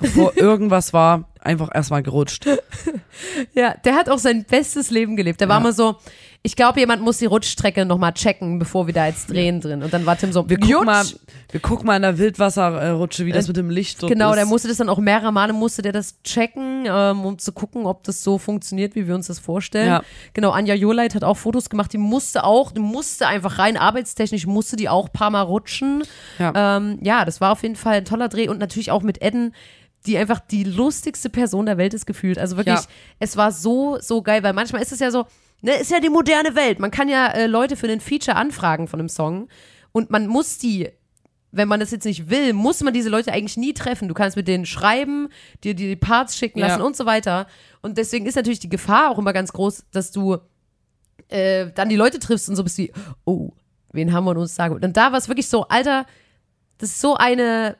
[0.00, 2.46] Bevor irgendwas war, einfach erstmal gerutscht.
[3.54, 5.40] Ja, der hat auch sein bestes Leben gelebt.
[5.40, 5.60] Der war Ja.
[5.60, 5.96] mal so,
[6.42, 9.82] ich glaube, jemand muss die Rutschstrecke nochmal checken, bevor wir da jetzt drehen drin.
[9.82, 11.04] Und dann war Tim so, Wir gucken mal,
[11.50, 14.36] wir gucken mal in der Wildwasserrutsche, wie das mit dem Licht dort Genau, ist.
[14.36, 17.86] der musste das dann auch mehrere Male, musste der das checken, ähm, um zu gucken,
[17.86, 19.88] ob das so funktioniert, wie wir uns das vorstellen.
[19.88, 20.02] Ja.
[20.34, 24.46] Genau, Anja Joleit hat auch Fotos gemacht, die musste auch, die musste einfach rein arbeitstechnisch,
[24.46, 26.04] musste die auch ein paar Mal rutschen.
[26.38, 26.76] Ja.
[26.76, 29.54] Ähm, ja, das war auf jeden Fall ein toller Dreh und natürlich auch mit Edden,
[30.06, 32.38] die einfach die lustigste Person der Welt ist gefühlt.
[32.38, 32.86] Also wirklich, Ja.
[33.18, 35.26] es war so, so geil, weil manchmal ist es ja so,
[35.60, 36.78] ne, ist ja die moderne Welt.
[36.78, 39.48] Man kann ja äh, Leute für einen Feature anfragen von einem Song
[39.92, 40.88] und man muss die
[41.50, 44.06] wenn man das jetzt nicht will, muss man diese Leute eigentlich nie treffen.
[44.06, 45.30] Du kannst mit denen schreiben,
[45.64, 46.84] dir die Parts schicken lassen Ja.
[46.86, 47.46] und so weiter.
[47.80, 50.36] Und deswegen ist natürlich die Gefahr auch immer ganz groß, dass du
[51.28, 52.92] äh, dann die Leute triffst und so bist wie,
[53.24, 53.50] oh,
[53.92, 54.74] wen haben wir uns sagen?
[54.74, 56.04] Und da war es wirklich so, Alter,
[56.76, 57.78] das ist so eine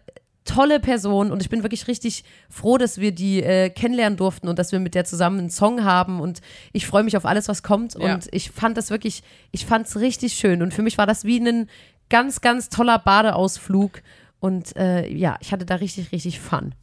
[0.49, 4.59] tolle Person und ich bin wirklich richtig froh, dass wir die äh, kennenlernen durften und
[4.59, 6.41] dass wir mit der zusammen einen Song haben und
[6.73, 8.15] ich freue mich auf alles, was kommt Ja.
[8.15, 11.25] und ich fand das wirklich, ich fand es richtig schön und für mich war das
[11.25, 11.69] wie ein
[12.09, 14.01] ganz, ganz toller Badeausflug
[14.41, 16.75] und äh, ja, ich hatte da richtig, richtig Fun.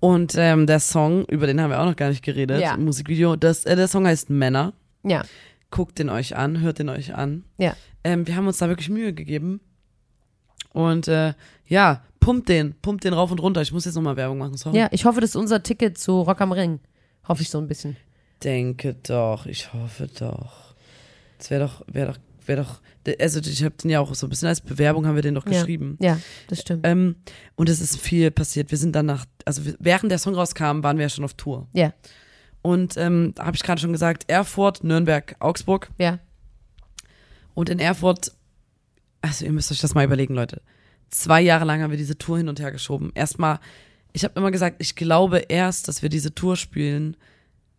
[0.00, 2.74] Und ähm, der Song, über den haben wir auch noch gar nicht geredet, Ja.
[2.74, 4.72] im Musikvideo, das, äh, der Song heißt Männer.
[5.04, 5.22] Ja,
[5.70, 7.44] Guckt den euch an, hört den euch an.
[7.58, 7.74] ja.
[8.04, 9.60] Ähm, wir haben uns da wirklich Mühe gegeben.
[10.72, 11.34] Und äh,
[11.66, 13.62] ja, pumpt den, pumpt den rauf und runter.
[13.62, 14.76] Ich muss jetzt nochmal Werbung machen, sorry.
[14.78, 16.80] Ja, ich hoffe, das ist unser Ticket zu Rock am Ring.
[17.26, 17.96] Hoffe ich so ein bisschen.
[18.44, 20.74] Denke doch, ich hoffe doch.
[21.38, 22.80] Das wäre doch, wäre doch, wäre doch,
[23.20, 25.46] also ich habe den ja auch so ein bisschen als Bewerbung haben wir den doch
[25.46, 25.52] Ja.
[25.52, 25.96] geschrieben.
[26.00, 26.86] Ja, das stimmt.
[26.86, 27.16] Ähm,
[27.56, 28.70] und es ist viel passiert.
[28.70, 31.68] Wir sind dann nach, also während der Song rauskam, waren wir ja schon auf Tour.
[31.72, 31.92] Ja,
[32.62, 35.90] Und ähm, da habe ich gerade schon gesagt, Erfurt, Nürnberg, Augsburg.
[35.98, 36.18] ja.
[37.54, 38.30] Und in Erfurt,
[39.20, 40.62] also ihr müsst euch das mal überlegen, Leute.
[41.10, 43.10] Zwei Jahre lang haben wir diese Tour hin und her geschoben.
[43.14, 43.60] Erstmal,
[44.12, 47.16] ich habe immer gesagt, ich glaube erst, dass wir diese Tour spielen,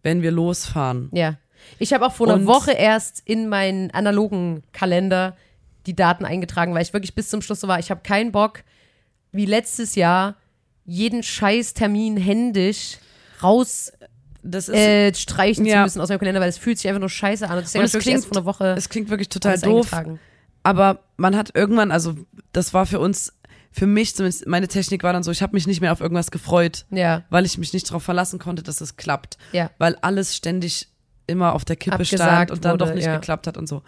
[0.03, 1.09] wenn wir losfahren.
[1.11, 1.37] Ja.
[1.77, 5.35] Ich habe auch vor einer Und- Woche erst in meinen analogen Kalender
[5.85, 8.63] die Daten eingetragen, weil ich wirklich bis zum Schluss so war, ich habe keinen Bock,
[9.31, 10.35] wie letztes Jahr,
[10.85, 12.97] jeden scheiß Termin händisch
[13.43, 13.91] raus
[14.41, 15.83] Das ist, äh, streichen zu Ja.
[15.83, 17.57] müssen aus meinem Kalender, weil es fühlt sich einfach nur scheiße an.
[17.59, 19.91] Und Und erst klingt- vor einer Woche es klingt wirklich total doof,
[20.63, 22.15] aber man hat irgendwann, also
[22.53, 23.33] das war für uns,
[23.71, 26.31] für mich zumindest, meine Technik war dann so, ich habe mich nicht mehr auf irgendwas
[26.31, 29.37] gefreut, Ja, weil ich mich nicht darauf verlassen konnte, dass es klappt.
[29.51, 29.69] ja.
[29.77, 30.87] weil alles ständig
[31.27, 33.15] immer auf der Kippe Abgesagt stand und dann wurde, doch nicht ja.
[33.17, 33.83] geklappt hat und so.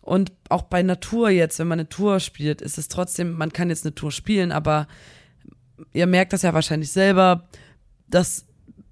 [0.00, 3.68] Und auch bei Natur jetzt, wenn man eine Tour spielt, ist es trotzdem, man kann
[3.68, 4.88] jetzt eine Tour spielen, aber
[5.92, 7.46] ihr merkt das ja wahrscheinlich selber,
[8.08, 8.46] dass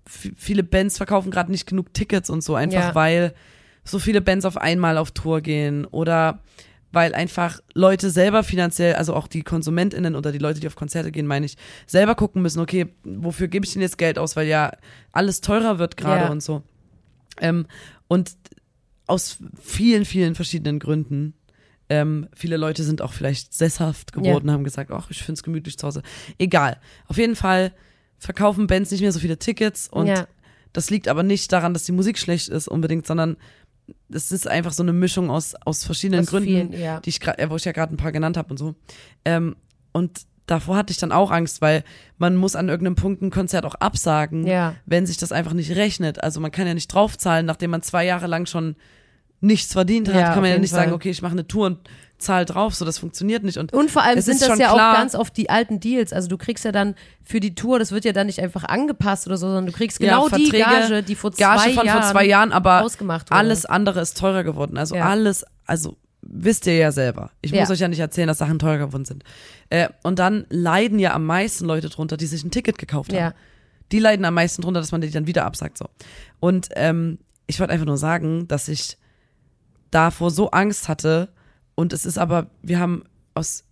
[0.06, 2.94] viele Bands verkaufen gerade nicht genug Tickets und so, einfach Ja.
[2.94, 3.34] weil
[3.84, 6.40] so viele Bands auf einmal auf Tour gehen oder
[6.92, 11.12] weil einfach Leute selber finanziell, also auch die KonsumentInnen oder die Leute, die auf Konzerte
[11.12, 14.46] gehen, meine ich, selber gucken müssen, okay, wofür gebe ich denn jetzt Geld aus, weil
[14.48, 14.72] ja
[15.12, 16.30] alles teurer wird gerade Ja.
[16.30, 16.62] und so.
[17.40, 17.66] Ähm,
[18.08, 18.32] und
[19.06, 21.34] aus vielen, vielen verschiedenen Gründen.
[21.88, 25.76] Ähm, viele Leute sind auch vielleicht sesshaft geworden, haben gesagt, ach, ich finde es gemütlich
[25.78, 26.02] zu Hause.
[26.38, 26.76] Egal.
[27.08, 27.72] Auf jeden Fall
[28.18, 30.28] verkaufen Bands nicht mehr so viele Tickets und Ja.
[30.72, 33.36] das liegt aber nicht daran, dass die Musik schlecht ist unbedingt, sondern
[34.10, 37.00] es ist einfach so eine Mischung aus, aus verschiedenen Aus Gründen, vielen, ja.
[37.00, 38.74] die ich grad, äh, wo ich ja gerade ein paar genannt habe und so.
[39.24, 39.56] Ähm,
[39.92, 41.84] und davor hatte ich dann auch Angst, weil
[42.18, 44.74] man muss an irgendeinem Punkt ein Konzert auch absagen, Ja.
[44.86, 46.22] wenn sich das einfach nicht rechnet.
[46.22, 48.76] Also man kann ja nicht draufzahlen, nachdem man zwei Jahre lang schon
[49.40, 50.94] nichts verdient hat, Ja, kann man ja nicht sagen, Fall.
[50.96, 51.78] okay, ich mache eine Tour und
[52.20, 53.56] zahl drauf, so das funktioniert nicht.
[53.58, 56.12] Und Und vor allem Es sind das ja klar- auch ganz oft die alten Deals.
[56.12, 59.26] Also du kriegst ja dann für die Tour, das wird ja dann nicht einfach angepasst
[59.26, 61.86] oder so, sondern du kriegst Ja, genau die Verträge, Gage, die vor Gage zwei von
[61.86, 63.38] Jahren vor zwei Jahren, aber ausgemacht wurde.
[63.38, 64.76] alles andere ist teurer geworden.
[64.78, 65.08] Also Ja.
[65.08, 67.30] alles, also wisst ihr ja selber.
[67.40, 67.60] Ich Ja.
[67.60, 69.24] muss euch ja nicht erzählen, dass Sachen teurer geworden sind.
[69.70, 73.18] Äh, und dann leiden ja am meisten Leute drunter, die sich ein Ticket gekauft haben.
[73.18, 73.34] Ja.
[73.90, 75.78] Die leiden am meisten drunter, dass man die dann wieder absagt.
[75.78, 75.86] So.
[76.38, 78.98] Und ähm, ich wollte einfach nur sagen, dass ich
[79.90, 81.30] davor so Angst hatte.
[81.74, 83.04] Und es ist aber, wir haben
[83.34, 83.64] aus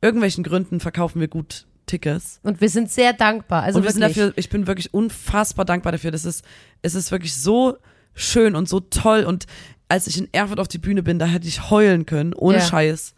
[0.00, 2.40] irgendwelchen Gründen verkaufen wir gut Tickets.
[2.42, 3.64] Und wir sind sehr dankbar.
[3.64, 6.10] Also und wir sind dafür, ich bin wirklich unfassbar dankbar dafür.
[6.10, 6.44] Das ist,
[6.82, 7.76] es ist wirklich so
[8.14, 9.24] schön und so toll.
[9.24, 9.46] Und
[9.88, 12.64] als ich in Erfurt auf die Bühne bin, da hätte ich heulen können, ohne Ja.
[12.64, 13.14] Scheiß.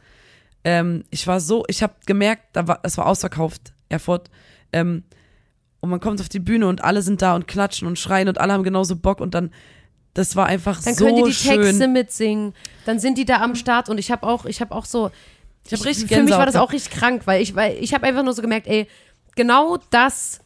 [0.65, 4.31] Ähm, ich war so, ich habe gemerkt, da war, es war ausverkauft, Erfurt.
[4.73, 5.03] Ähm,
[5.81, 8.39] und man kommt auf die Bühne und alle sind da und klatschen und schreien und
[8.41, 9.51] alle haben genauso Bock und dann,
[10.15, 11.63] das war einfach dann so können die die schön.
[11.63, 12.55] Texte mitsingen.
[12.85, 15.11] Dann sind die da am Start und ich habe auch, ich habe auch so,
[15.67, 18.07] Ich hab richtig Für mich war das auch richtig krank, weil ich, weil ich habe
[18.07, 18.87] einfach nur so gemerkt, ey,
[19.37, 20.41] genau das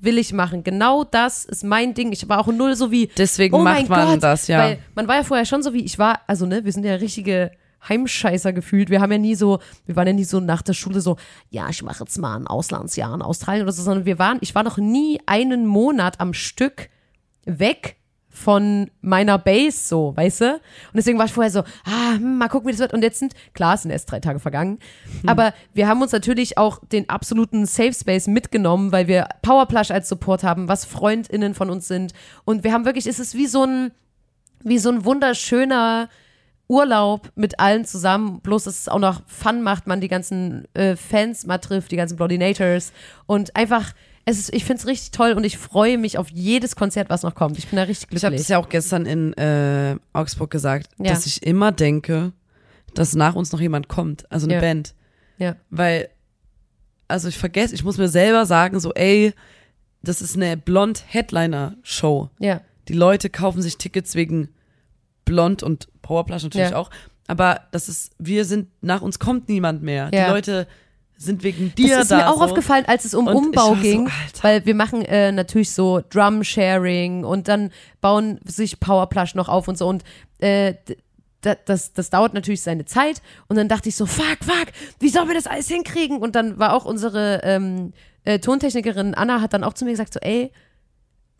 [0.00, 0.64] will ich machen.
[0.64, 2.10] Genau das ist mein Ding.
[2.12, 3.06] Ich war auch null so wie.
[3.16, 4.58] Deswegen oh macht man Gott, das, ja.
[4.58, 6.94] Weil man war ja vorher schon so wie, ich war, also ne, wir sind ja
[6.94, 7.52] richtige
[7.88, 8.90] Heimscheißer gefühlt.
[8.90, 11.16] Wir haben ja nie so, wir waren ja nie so nach der Schule so,
[11.50, 14.54] ja, ich mache jetzt mal ein Auslandsjahr in Australien oder so, sondern wir waren, ich
[14.54, 16.88] war noch nie einen Monat am Stück
[17.44, 17.96] weg
[18.32, 20.54] von meiner Base so, weißt du?
[20.54, 20.60] Und
[20.94, 22.94] deswegen war ich vorher so, ah, hm, mal gucken, wie das wird.
[22.94, 24.78] Und jetzt sind, klar, es sind erst drei Tage vergangen,
[25.26, 30.08] aber wir haben uns natürlich auch den absoluten Safe Space mitgenommen, weil wir Powerplush als
[30.08, 32.14] Support haben, was FreundInnen von uns sind.
[32.44, 33.92] Und wir haben wirklich, es ist wie so ein,
[34.64, 36.08] wie so ein wunderschöner
[36.68, 40.96] Urlaub mit allen zusammen, bloß dass es auch noch Fun macht, man die ganzen äh,
[40.96, 42.92] Fans mal trifft, die ganzen Bloodinators
[43.26, 43.92] und einfach,
[44.24, 47.22] es ist, ich finde es richtig toll und ich freue mich auf jedes Konzert, was
[47.22, 47.58] noch kommt.
[47.58, 48.40] Ich bin da richtig Ich habe glücklich.
[48.42, 51.10] das ja auch gestern in äh, Augsburg gesagt, Ja.
[51.12, 52.32] dass ich immer denke,
[52.94, 54.60] dass nach uns noch jemand kommt, also eine Ja.
[54.60, 54.94] Band.
[55.38, 55.56] ja.
[55.70, 56.08] Weil,
[57.08, 59.32] also ich vergesse, ich muss mir selber sagen, so, ey,
[60.02, 62.30] das ist eine Blond-Headliner-Show.
[62.38, 62.60] ja.
[62.88, 64.48] Die Leute kaufen sich Tickets wegen
[65.24, 66.76] Blond und Powerplush natürlich Ja.
[66.76, 66.90] auch.
[67.28, 70.10] Aber das ist, wir sind, nach uns kommt niemand mehr.
[70.12, 70.24] Ja.
[70.26, 70.66] Die Leute
[71.24, 72.16] sind wegen dir Das ist da.
[72.18, 72.44] mir auch so.
[72.44, 74.42] aufgefallen, als es um Und Umbau so, ging, Alter.
[74.42, 79.78] weil wir machen äh, natürlich so Drum-Sharing und dann bauen sich Powerplush noch auf und
[79.78, 80.02] so und
[80.38, 80.96] äh, d-
[81.42, 84.68] da- das, das dauert natürlich seine Zeit und dann dachte ich so, fuck, fuck,
[85.00, 86.18] wie sollen wir das alles hinkriegen?
[86.18, 87.92] Und dann war auch unsere ähm,
[88.24, 90.52] äh, Tontechnikerin Anna hat dann auch zu mir gesagt so, ey,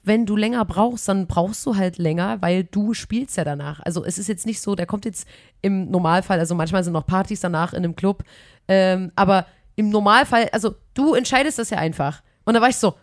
[0.05, 3.79] wenn du länger brauchst, dann brauchst du halt länger, weil du spielst ja danach.
[3.85, 5.29] Also es ist jetzt nicht so, der kommt jetzt
[5.61, 8.25] im Normalfall, also manchmal sind noch Partys danach in einem Club,
[8.67, 12.23] ähm, aber im Normalfall, also du entscheidest das ja einfach.
[12.45, 12.95] Und da war ich so,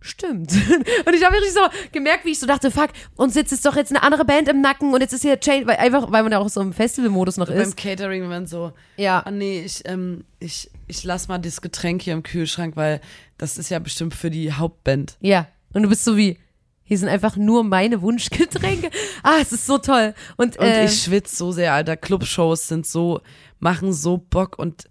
[0.00, 0.50] stimmt.
[1.06, 1.60] Und ich habe wirklich so
[1.92, 4.60] gemerkt, wie ich so dachte, fuck, uns sitzt jetzt doch jetzt eine andere Band im
[4.62, 7.36] Nacken und jetzt ist hier Chain, weil einfach, weil man ja auch so im Festivalmodus
[7.36, 7.76] noch Beim ist.
[7.76, 9.20] Catering, wenn man so, Ja.
[9.24, 13.00] ah nee, ich, ähm, ich, ich lass mal das Getränk hier im Kühlschrank, weil
[13.36, 15.16] das ist ja bestimmt für die Hauptband.
[15.20, 15.48] Ja.
[15.74, 16.38] Und du bist so wie,
[16.82, 18.90] hier sind einfach nur meine Wunschgetränke.
[19.22, 20.14] Ah, es ist so toll.
[20.38, 21.96] Und, Und äh, ich schwitze so sehr, Alter.
[21.96, 23.20] Clubshows sind so,
[23.58, 24.88] machen so Bock und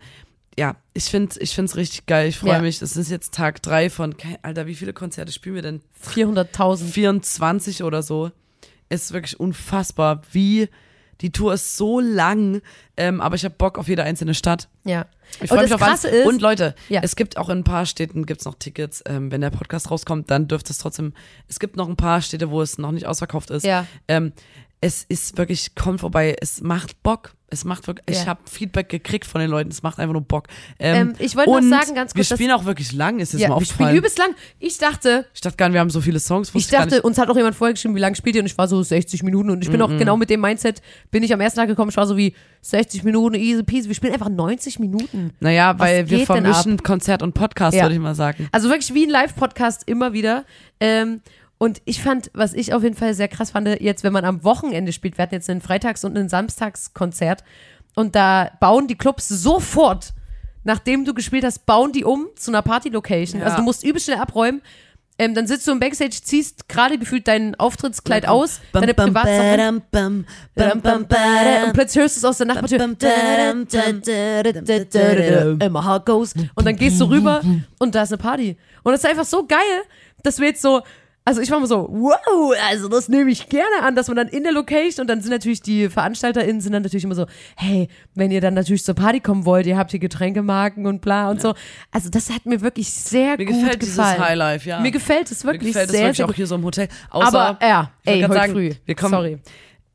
[0.60, 2.28] ja, ich finde ich find's richtig geil.
[2.28, 2.60] Ich freue Ja.
[2.62, 2.82] mich.
[2.82, 5.82] Es ist jetzt Tag drei von, Alter, wie viele Konzerte spielen wir denn?
[6.06, 6.92] 400.000.
[6.92, 8.32] 24 oder so.
[8.90, 10.68] Ist wirklich unfassbar, wie
[11.22, 12.62] die Tour ist so lang,
[12.98, 14.70] ähm, aber ich habe Bock auf jede einzelne Stadt.
[14.86, 15.06] Ja.
[15.42, 16.06] Ich freue mich auf alles.
[16.06, 17.02] Ist- Und Leute, Ja.
[17.04, 19.04] es gibt auch in ein paar Städten gibt's noch Tickets.
[19.06, 21.14] Ähm, wenn der Podcast rauskommt, dann dürfte es trotzdem.
[21.48, 23.64] Es gibt noch ein paar Städte, wo es noch nicht ausverkauft ist.
[23.66, 23.86] Ja.
[24.08, 24.32] Ähm,
[24.82, 27.34] es ist wirklich, kommt vorbei, es macht Bock.
[27.52, 28.22] Es macht wirklich, Ja.
[28.22, 30.46] ich habe Feedback gekriegt von den Leuten, es macht einfach nur Bock.
[30.78, 33.50] Ähm, ich wollte noch sagen, ganz kurz, Wir spielen auch wirklich lang, ist jetzt Ja,
[33.50, 33.98] mal wir spielen aufgefallen.
[33.98, 34.36] übelst lang.
[34.60, 36.52] Ich dachte, Ich dachte gar nicht, wir haben so viele Songs.
[36.54, 38.44] ich dachte, uns hat auch jemand vorher geschrieben, wie lange spielt ihr?
[38.44, 39.50] Und ich war so 60 Minuten.
[39.50, 41.90] Und ich bin auch genau mit dem Mindset, bin ich am ersten Tag gekommen.
[41.90, 43.88] Ich war so wie 60 Minuten, easy peasy.
[43.90, 45.32] Wir spielen einfach 90 Minuten.
[45.40, 47.84] Naja, Was weil wir vermischen Konzert und Podcast, Ja.
[47.86, 48.48] würde ich mal sagen.
[48.52, 50.46] Also wirklich wie ein Live-Podcast immer wieder.
[50.80, 51.22] Ähm,
[51.60, 54.44] und ich fand, was ich auf jeden Fall sehr krass fand, jetzt, wenn man am
[54.44, 57.44] Wochenende spielt, wir hatten jetzt einen Freitags- und einen Samstagskonzert
[57.96, 60.14] und da bauen die Clubs sofort,
[60.64, 63.42] nachdem du gespielt hast, bauen die um zu einer Party-Location.
[63.42, 63.46] Ja.
[63.46, 64.62] Also du musst übel schnell abräumen.
[65.22, 69.82] Ähm, dann sitzt du im Backstage, ziehst gerade gefühlt dein Auftrittkleid aus, Bam, deine Privatsachen.
[69.92, 70.26] bam.
[71.66, 72.78] Und plötzlich hörst du es aus der Nachbartür.
[75.70, 76.34] My heart goes.
[76.56, 77.42] Und dann gehst du rüber
[77.80, 78.56] und da ist eine Party.
[78.84, 79.58] Und das ist einfach so geil,
[80.24, 80.82] dass wir jetzt so,
[81.30, 84.28] also ich war mal so, wow, also das nehme ich gerne an, dass man dann
[84.30, 87.88] in der Location und dann sind natürlich die VeranstalterInnen sind dann natürlich immer so, hey,
[88.16, 91.40] wenn ihr dann natürlich zur Party kommen wollt, ihr habt hier Getränkemarken und bla und
[91.40, 91.54] so.
[91.92, 94.20] Also das hat mir wirklich sehr Mir gut gefällt dieses gefallen.
[94.20, 94.80] Highlife, ja.
[94.80, 96.36] Mir gefällt es Mir wirklich gefällt es sehr, wirklich sehr auch gut.
[96.36, 96.88] hier so im Hotel.
[97.12, 98.72] Außer, Aber ja, ey, heute sagen, früh.
[98.86, 99.38] Wir kommen, Sorry.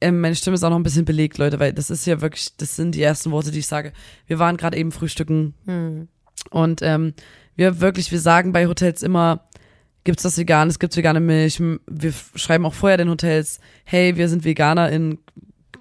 [0.00, 2.56] Ähm, meine Stimme ist auch noch ein bisschen belegt, Leute, weil das ist ja wirklich,
[2.58, 3.92] das sind die ersten Worte, die ich sage.
[4.28, 6.06] Wir waren gerade eben frühstücken Hm.
[6.50, 7.12] und ähm,
[7.56, 9.40] wir wirklich, wir sagen bei Hotels immer,
[10.04, 11.60] gibt's das Veganes, gibt's vegane Milch.
[11.60, 15.18] Wir schreiben auch vorher den Hotels, hey, wir sind VeganerInnen,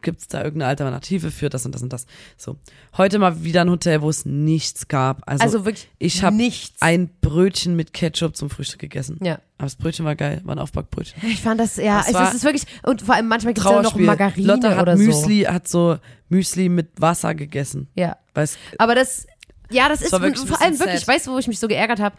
[0.02, 2.06] gibt's da irgendeine Alternative für das und das und das.
[2.36, 2.58] So.
[2.98, 5.22] Heute mal wieder ein Hotel, wo es nichts gab.
[5.26, 6.38] Also, Also wirklich ich habe
[6.82, 9.18] ein Brötchen mit Ketchup zum Frühstück gegessen.
[9.22, 9.40] ja.
[9.60, 11.24] Aber das Brötchen war geil, war ein Aufbackbrötchen.
[11.30, 13.66] Ich fand das, ja, Das es war- ist, ist wirklich, und vor allem manchmal gibt
[13.66, 13.96] es ja noch.
[13.96, 17.88] Margarine Lotta hat oder Müsli, hat so Müsli mit Wasser gegessen.
[17.96, 18.02] so.
[18.02, 18.18] Ja.
[18.34, 19.26] Weil es Aber das,
[19.70, 21.08] ja, das, ist wirklich ein vor allem wirklich, sad.
[21.08, 22.16] weißt du, wo ich mich so geärgert habe?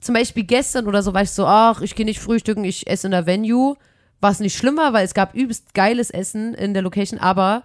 [0.00, 3.08] Zum Beispiel gestern oder so war ich so, ach, ich gehe nicht frühstücken, ich esse
[3.08, 3.76] in der Venue.
[4.20, 7.62] Was nicht schlimm war, weil es gab übelst geiles Essen in der Location, aber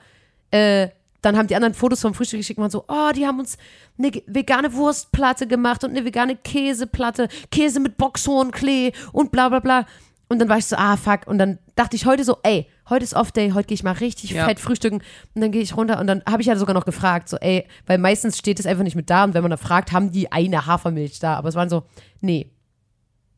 [0.51, 0.89] äh,
[1.23, 3.57] dann haben die anderen Fotos vom Frühstück geschickt und waren so, oh, die haben uns
[3.97, 9.85] eine vegane Wurstplatte gemacht und eine vegane Käseplatte, Käse mit Boxhornklee und bla bla bla.
[10.33, 11.27] Und dann war ich so, ah, fuck.
[11.27, 14.31] Und dann dachte ich heute so, ey, heute ist Off-Day, heute gehe ich mal richtig
[14.31, 14.45] Ja.
[14.45, 14.97] fett frühstücken.
[15.35, 17.65] Und dann gehe ich runter und dann habe ich ja sogar noch gefragt, so, ey,
[17.85, 20.31] weil meistens steht es einfach nicht mit da und wenn man da fragt, haben die
[20.31, 21.35] eine Hafermilch da.
[21.35, 21.83] Aber es waren so,
[22.19, 22.49] nee,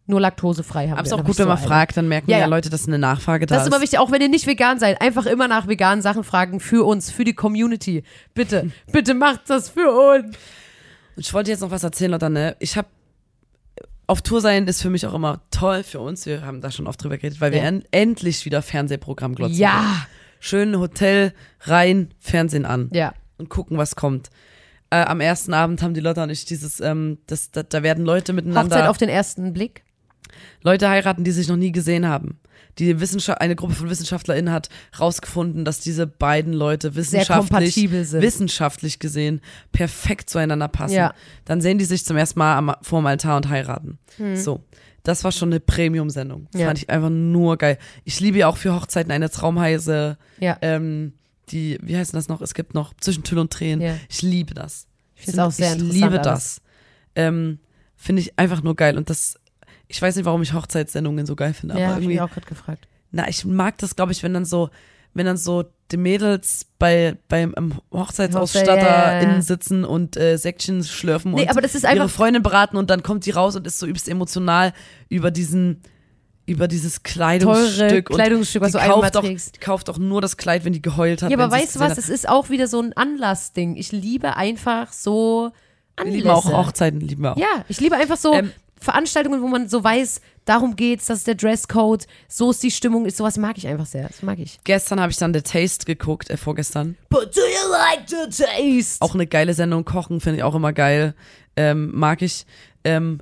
[0.08, 1.68] nur laktosefrei haben aber es ist auch gut, wenn so, man Alter.
[1.68, 2.46] fragt, dann merken Ja, ja.
[2.46, 3.82] Leute, dass eine Nachfrage da Das ist immer ist.
[3.84, 7.10] wichtig, auch wenn ihr nicht vegan seid, einfach immer nach veganen Sachen fragen für uns,
[7.12, 8.04] für die Community.
[8.36, 10.36] Bitte, bitte macht das für uns.
[11.18, 12.56] Ich wollte jetzt noch was erzählen, Lotta, ne?
[12.60, 12.88] Ich habe
[14.08, 16.26] auf Tour sein ist für mich auch immer toll für uns.
[16.26, 17.65] Wir haben da schon oft drüber geredet, weil wir Ja.
[17.65, 19.58] en endlich wieder Fernsehprogramm glotzen.
[19.58, 20.06] Ja,
[20.39, 23.13] Schön Hotel, rein, Fernsehen an ja.
[23.38, 24.30] und gucken, was kommt.
[24.91, 28.06] Äh, am ersten Abend haben die Lotta und ich dieses, ähm, das, da, da werden
[28.06, 28.76] Leute miteinander.
[28.76, 29.84] Hochzeit auf den ersten Blick.
[30.62, 32.39] Leute heiraten, die sich noch nie gesehen haben.
[32.80, 39.42] Die Wissenschaft, eine Gruppe von WissenschaftlerInnen hat rausgefunden, dass diese beiden Leute wissenschaftlich, wissenschaftlich gesehen
[39.72, 40.96] perfekt zueinander passen.
[40.96, 41.14] Ja.
[41.46, 43.98] Dann sehen die sich zum ersten Mal am, vorm Altar und heiraten.
[44.36, 44.62] So.
[45.04, 46.48] Das war schon eine Premium-Sendung.
[46.56, 46.66] Ja.
[46.66, 47.78] fand ich einfach nur geil.
[48.06, 50.58] Ich liebe ja auch für Hochzeiten eine Traumheise, Ja.
[50.62, 51.14] ähm,
[51.50, 52.42] die, wie heißt denn das noch?
[52.42, 53.82] Es gibt noch zwischen Tüll und Tränen.
[53.82, 53.96] Ja.
[54.10, 54.88] Ich liebe das.
[55.16, 56.60] Ich finde es auch sehr ich liebe das.
[57.16, 57.60] Ähm,
[57.96, 58.98] finde ich einfach nur geil.
[58.98, 59.40] Und das,
[59.88, 62.21] ich weiß nicht, warum ich Hochzeitssendungen so geil finde, Ja, aber hab ich irgendwie, mich
[62.21, 62.88] auch gerade gefragt.
[63.12, 64.69] na, ich mag das, glaube ich, wenn dann so,
[65.13, 67.54] wenn dann so die Mädels bei, beim
[67.93, 69.19] Hochzeitsausstatter Ja, ja, ja.
[69.21, 73.32] innen sitzen und äh, Säckchen schlürfen Nee, und ihre Freundin beraten und dann kommt die
[73.32, 74.74] raus und ist so übelst emotional
[75.10, 75.82] über diesen,
[76.48, 77.78] über dieses Kleidungsstück.
[77.78, 79.56] teure und Kleidungsstück, was die du kauft, trägst.
[79.56, 81.30] die kauft auch nur das Kleid, wenn die geheult hat.
[81.32, 83.76] Ja, aber weißt du was, es ist auch wieder so ein Anlassding.
[83.78, 85.52] Ich liebe einfach so
[85.98, 86.17] Wir Anlässe.
[86.17, 87.38] lieben auch Hochzeiten, lieben wir auch.
[87.38, 91.28] Ja, ich liebe einfach so Ähm, Veranstaltungen, wo man so weiß, darum geht's, das ist
[91.28, 94.08] der Dresscode, so ist die Stimmung, ist sowas mag ich einfach sehr.
[94.08, 94.60] Das mag ich.
[94.64, 96.98] Gestern habe ich dann The Taste geguckt, äh, vorgestern.
[97.10, 99.02] But do you like the taste?
[99.02, 101.16] Auch eine geile Sendung, Kochen finde ich auch immer geil.
[101.56, 102.46] Ähm, mag ich.
[102.84, 103.20] Ähm,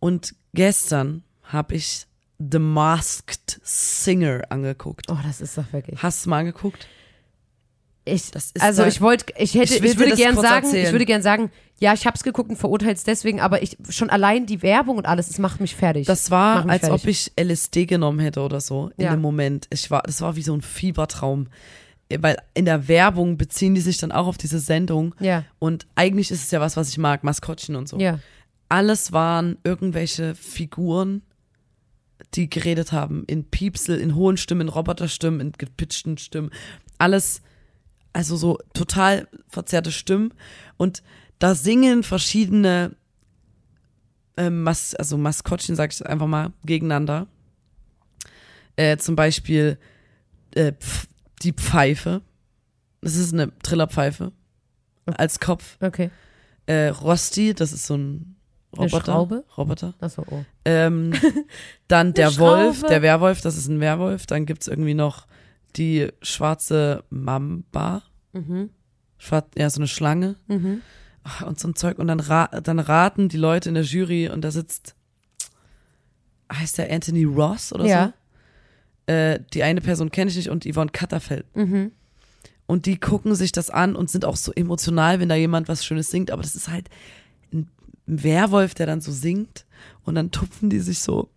[0.00, 2.06] und gestern habe ich
[2.38, 5.06] The Masked Singer angeguckt.
[5.08, 6.02] Oh, das ist doch wirklich.
[6.02, 6.86] Hast du mal angeguckt?
[8.08, 10.86] Ich, also da- ich wollte, ich hätte, Ich ich, würde gern sagen, erzählen.
[10.86, 14.46] ich würde gern sagen, ja, ich hab's geguckt und verurteil's deswegen, aber ich schon allein
[14.46, 16.06] die Werbung und alles, es macht mich fertig.
[16.06, 17.02] Das war, als fertig.
[17.02, 19.10] ob ich LSD genommen hätte oder so in Ja.
[19.10, 19.66] dem Moment.
[19.70, 21.48] Ich war, das war wie so ein Fiebertraum.
[22.20, 25.14] Weil in der Werbung beziehen die sich dann auch auf diese Sendung.
[25.18, 25.42] Ja.
[25.58, 27.98] Und eigentlich ist es ja was, was ich mag, Maskottchen und so.
[27.98, 28.20] ja.
[28.68, 31.22] alles waren irgendwelche Figuren,
[32.34, 33.24] die geredet haben.
[33.26, 36.50] In Piepsel, in hohen Stimmen, in Roboterstimmen, in gepitchten Stimmen.
[36.98, 37.42] Alles,
[38.16, 40.32] also so total verzerrte Stimmen.
[40.78, 41.02] Und
[41.38, 42.96] da singen verschiedene,
[44.38, 47.26] ähm, Mas also Maskottchen, sag ich einfach mal, gegeneinander.
[48.76, 49.78] Äh, zum Beispiel
[50.54, 50.72] äh,
[51.42, 52.22] die Pfeife.
[53.02, 54.32] Das ist eine Trillerpfeife.
[55.04, 55.76] Als Kopf.
[55.82, 56.10] Okay.
[56.64, 58.36] Äh, Rosti, das ist so ein
[58.72, 59.04] Eine Roboter.
[59.04, 59.44] Schraube?
[59.58, 59.94] Roboter.
[60.00, 60.42] Achso, oh.
[60.64, 61.12] Ähm,
[61.88, 64.24] dann der Eine Wolf, der Werwolf, das ist ein Werwolf.
[64.24, 65.26] Dann gibt's irgendwie noch
[65.76, 68.02] die schwarze Mamba.
[68.32, 68.70] Mhm.
[69.18, 70.36] Schwarz, ja, so eine Schlange.
[70.46, 70.82] Mhm.
[71.44, 71.98] Und so ein Zeug.
[71.98, 74.94] Und dann, ra dann raten die Leute in der Jury und da sitzt,
[76.52, 78.06] heißt der Anthony Ross oder Ja.
[79.06, 79.12] so?
[79.12, 81.46] Äh, die eine Person kenne ich nicht und Yvonne Katterfeld.
[81.56, 81.92] Mhm.
[82.66, 85.84] Und die gucken sich das an und sind auch so emotional, wenn da jemand was
[85.84, 86.30] Schönes singt.
[86.32, 86.88] Aber das ist halt
[87.52, 87.68] ein
[88.06, 89.64] Werwolf, der dann so singt.
[90.04, 91.30] Und dann tupfen die sich so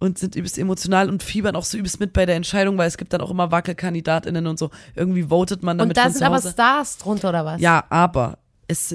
[0.00, 2.96] und sind übelst emotional und fiebern auch so übelst mit bei der Entscheidung, weil es
[2.98, 4.70] gibt dann auch immer WackelkandidatInnen und so.
[4.94, 6.40] Irgendwie votet man damit Und da sind aber.
[6.40, 7.60] Stars drunter, oder was?
[7.60, 8.94] Ja, aber es,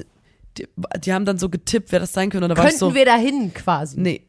[0.58, 0.68] die,
[1.00, 2.46] die haben dann so getippt, wer das sein könnte.
[2.46, 4.00] Und da war ich Könnten so, wir dahin quasi?
[4.00, 4.28] nee,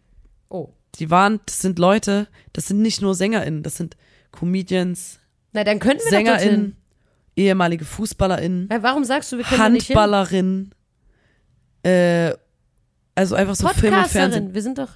[0.49, 0.69] Oh.
[0.97, 3.97] die waren, das sind Leute, das sind nicht nur SängerInnen, das sind
[4.33, 5.21] Comedians,
[5.53, 6.11] Na, dann könnten wir.
[6.11, 6.77] SängerInnen,
[7.37, 9.97] ehemalige FußballerInnen, Ja, warum sagst du, wir können da nicht hin?
[9.97, 10.71] Handballerin,
[11.85, 12.33] äh,
[13.15, 14.55] also einfach so Film und Fernsehen.
[14.55, 14.89] Wir sind doch.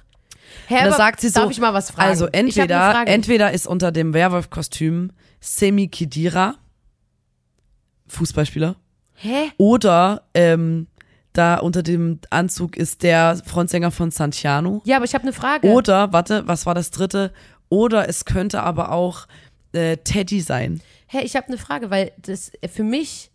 [0.67, 2.09] Hä, Und da sagt sie so, darf ich mal was fragen?
[2.09, 6.55] Also entweder, entweder ist unter dem Werwolf-Kostüm Semi Khedira,
[8.07, 8.75] Fußballspieler,
[9.15, 9.51] Hä?
[9.57, 10.87] oder ähm,
[11.33, 14.81] da unter dem Anzug ist der Frontsänger von Santiano.
[14.85, 15.67] Ja, aber ich habe eine Frage.
[15.67, 17.31] Oder, warte, was war das dritte?
[17.69, 19.27] Oder es könnte aber auch
[19.73, 20.81] äh, Teddy sein.
[21.07, 23.31] Hä, ich habe eine Frage, weil das für mich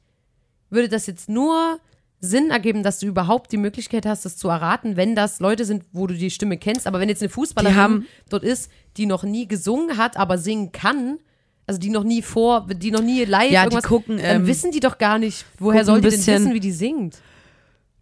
[0.70, 1.78] würde das jetzt nur
[2.24, 5.84] Sinn ergeben, dass du überhaupt die Möglichkeit hast, das zu erraten, wenn das Leute sind,
[5.92, 6.86] wo du die Stimme kennst.
[6.86, 10.38] Aber wenn jetzt eine Fußballerin Die haben- dort ist, die noch nie gesungen hat, aber
[10.38, 11.18] singen kann,
[11.66, 14.46] also die noch nie vor, die noch nie live Ja, die irgendwas, gucken, dann ähm,
[14.46, 17.20] wissen die doch gar nicht, woher soll die denn wissen, wie die singt.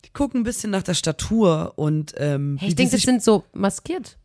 [0.05, 3.23] Die gucken ein bisschen nach der Statur und ähm, Hey, ich die denke, das sind
[3.23, 4.17] so maskiert.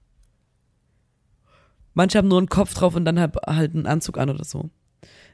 [1.93, 4.69] manche haben nur einen Kopf drauf und dann halt, halt einen Anzug an oder so.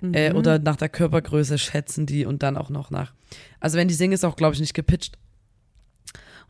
[0.03, 0.13] Mhm.
[0.13, 3.13] Äh, oder nach der Körpergröße schätzen die und dann auch noch nach.
[3.59, 5.17] Also wenn die singen, ist auch, glaube ich, nicht gepitcht.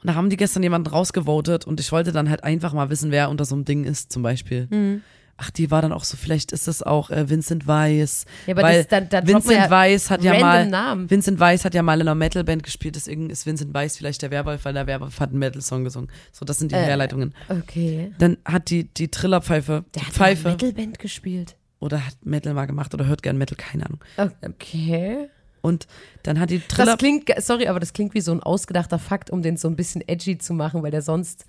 [0.01, 3.11] Und da haben die gestern jemanden rausgevotet und ich wollte dann halt einfach mal wissen,
[3.11, 4.67] wer unter so einem Ding ist, zum Beispiel.
[4.69, 5.01] Mhm.
[5.37, 8.25] Ach, die war dann auch so, vielleicht ist das auch äh, Vincent Weiss.
[8.45, 11.09] Ja, aber weil das, dann, dann Vincent ja Weiss hat ja mal, Namen.
[11.09, 14.29] Vincent Weiss hat ja mal in einer Metalband gespielt, deswegen ist Vincent Weiss vielleicht der
[14.31, 16.11] Werwolf, weil der Werwolf hat einen Metal-Song gesungen.
[16.31, 17.33] So, das sind die Äh, Herleitungen.
[17.49, 18.11] Okay.
[18.19, 21.55] Dann hat die, die Trillerpfeife, Der die hat Pfeife, eine Metalband gespielt.
[21.83, 23.99] Oder hat Metal mal gemacht oder hört gern Metal, keine Ahnung.
[24.45, 25.29] Okay.
[25.61, 25.87] Und
[26.23, 29.29] dann hat die Triller, Das klingt, sorry, aber das klingt wie so ein ausgedachter Fakt,
[29.29, 31.45] um den so ein bisschen edgy zu machen, weil der sonst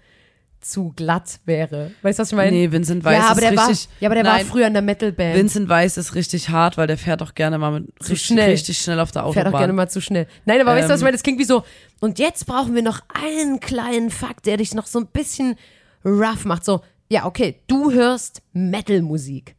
[0.61, 1.90] zu glatt wäre.
[2.03, 2.51] Weißt du, was ich meine?
[2.53, 4.66] nee, Vincent Weiss ja, aber ist der war, richtig, ja, aber der nein, war früher
[4.66, 5.37] in der Metalband.
[5.37, 8.51] Vincent Weiss ist richtig hart, weil der fährt auch gerne mal mit Zu richtig, schnell.
[8.51, 9.75] richtig schnell auf der Fährt auch gerne Autobahn.
[9.77, 10.27] mal zu schnell.
[10.47, 11.12] Nein, aber weißt du, was ich Ähm, meine?
[11.16, 11.64] Das klingt wie so,
[12.01, 15.57] und jetzt brauchen wir noch einen kleinen Fakt, der dich noch so ein bisschen
[16.05, 16.64] rough macht.
[16.64, 19.57] So, ja, okay, du hörst Metal-Musik.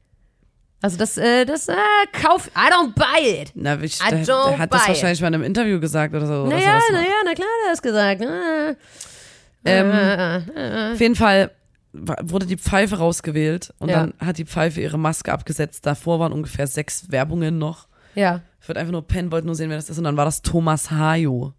[0.86, 1.74] Also das, äh, das, äh,
[2.14, 3.52] kauf, I don't buy it.
[3.56, 4.96] Na, ich, I der, don't der hat das buy it.
[4.96, 6.46] wahrscheinlich mal in einem Interview gesagt oder so.
[6.46, 8.22] Naja, naja, na klar, der hat es gesagt.
[8.22, 8.76] Äh,
[9.68, 10.38] Ähm, äh,
[10.90, 10.94] äh.
[10.94, 11.50] Auf jeden Fall
[11.92, 14.02] wurde die Pfeife rausgewählt und Ja.
[14.02, 15.88] dann hat die Pfeife ihre Maske abgesetzt.
[15.88, 17.88] Davor waren ungefähr sechs Werbungen noch.
[18.14, 18.42] Ja.
[18.62, 19.98] Ich wollte einfach nur pennen, wollte nur sehen, wer das ist.
[19.98, 21.54] Und dann war das Thomas Hayo.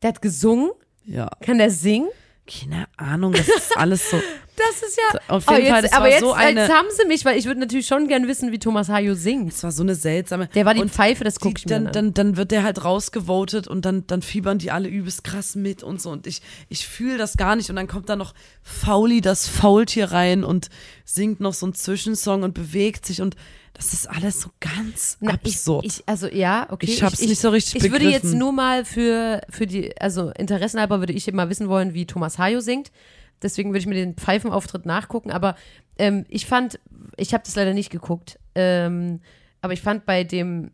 [0.00, 0.70] Der hat gesungen?
[1.04, 2.08] Ja, Kann der singen?
[2.60, 4.20] Keine Ahnung, das ist alles so.
[4.54, 5.18] Das ist ja.
[5.28, 7.24] Auf Oh, jeden Fall, jetzt, das aber war jetzt, so eine, jetzt haben sie mich,
[7.24, 9.50] weil ich würde natürlich schon gern wissen, wie Thomas Hayo singt.
[9.50, 10.48] es war so eine seltsame.
[10.54, 11.92] Der war die Pfeife, das die, guck ich mir dann, an.
[11.94, 15.82] dann, dann wird der halt rausgevotet und dann, dann fiebern die alle übelst krass mit
[15.82, 16.10] und so.
[16.10, 17.70] Und ich, ich fühle das gar nicht.
[17.70, 20.68] Und dann kommt da noch Fauli, das Faultier rein und
[21.06, 23.22] singt noch so einen Zwischensong und bewegt sich.
[23.22, 23.36] Und
[23.74, 25.84] das ist alles so ganz Na, absurd.
[25.84, 26.86] Ich, ich, also ja, okay.
[26.86, 28.38] Ich hab's nicht so richtig Ich würde jetzt begriffen.
[28.38, 32.60] nur mal für, für die, also interessenhalber würde ich immer wissen wollen, wie Thomas Hayo
[32.60, 32.92] singt.
[33.40, 35.30] Deswegen würde ich mir den Pfeifenauftritt nachgucken.
[35.30, 35.56] Aber
[35.98, 36.78] ähm, ich fand,
[37.16, 39.20] ich habe das leider nicht geguckt, ähm,
[39.60, 40.70] aber ich fand bei dem,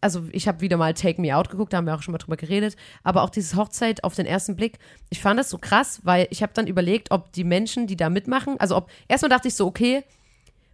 [0.00, 2.18] also ich habe wieder mal Take Me Out geguckt, da haben wir auch schon mal
[2.18, 4.78] drüber geredet, aber auch dieses Hochzeit auf den ersten Blick,
[5.10, 8.08] ich fand das so krass, weil ich habe dann überlegt, ob die Menschen, die da
[8.10, 10.04] mitmachen, also ob, erstmal dachte ich so, okay,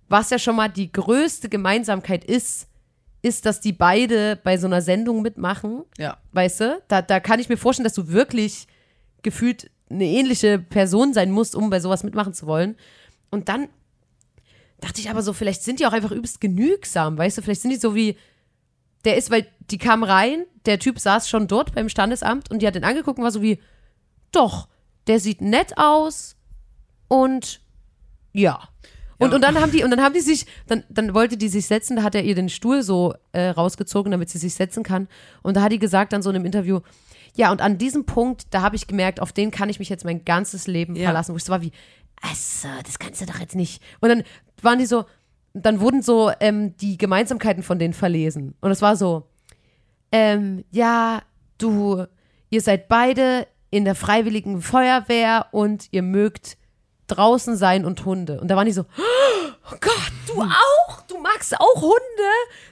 [0.09, 2.69] was ja schon mal die größte Gemeinsamkeit ist,
[3.23, 5.85] ist, dass die beide bei so einer Sendung mitmachen.
[5.99, 6.19] ja.
[6.33, 6.83] Weißt du?
[6.89, 8.67] Da, da kann ich mir vorstellen, dass du wirklich
[9.23, 12.77] gefühlt eine ähnliche Person sein musst, um bei sowas mitmachen zu wollen.
[13.31, 13.69] Und dann
[14.81, 17.43] dachte ich aber so, vielleicht sind die auch einfach übelst genügsam, weißt du?
[17.43, 18.17] Vielleicht sind die so wie,
[19.05, 22.67] der ist, weil die kam rein, der Typ saß schon dort beim Standesamt und die
[22.67, 23.61] hat den angeguckt und war so wie,
[24.33, 24.69] doch,
[25.07, 26.37] der sieht nett aus
[27.09, 27.61] und
[28.33, 28.69] ja.
[29.19, 29.35] Und, Ja.
[29.37, 31.97] und dann haben die, und dann haben die sich, dann, dann wollte die sich setzen,
[31.97, 35.09] da hat er ihr den Stuhl so äh, rausgezogen, damit sie sich setzen kann.
[35.43, 36.81] Und da hat die gesagt dann so in einem Interview,
[37.37, 40.05] ja, und an diesem Punkt, da habe ich gemerkt, auf den kann ich mich jetzt
[40.05, 41.05] mein ganzes Leben Ja.
[41.05, 41.33] verlassen.
[41.33, 41.73] Wo ich so war wie,
[42.23, 43.83] also, das kannst du doch jetzt nicht.
[44.01, 44.23] Und dann
[44.63, 45.05] waren die so,
[45.53, 48.55] dann wurden so ähm, die Gemeinsamkeiten von denen verlesen.
[48.61, 49.29] Und es war so,
[50.13, 51.23] ähm, ja,
[51.59, 52.05] du,
[52.51, 56.57] ihr seid beide in der freiwilligen Feuerwehr und ihr mögt
[57.07, 58.41] draußen sein und Hunde.
[58.41, 61.01] Und da waren die so, oh Gott, du auch?
[61.09, 61.99] Du magst auch Hunde?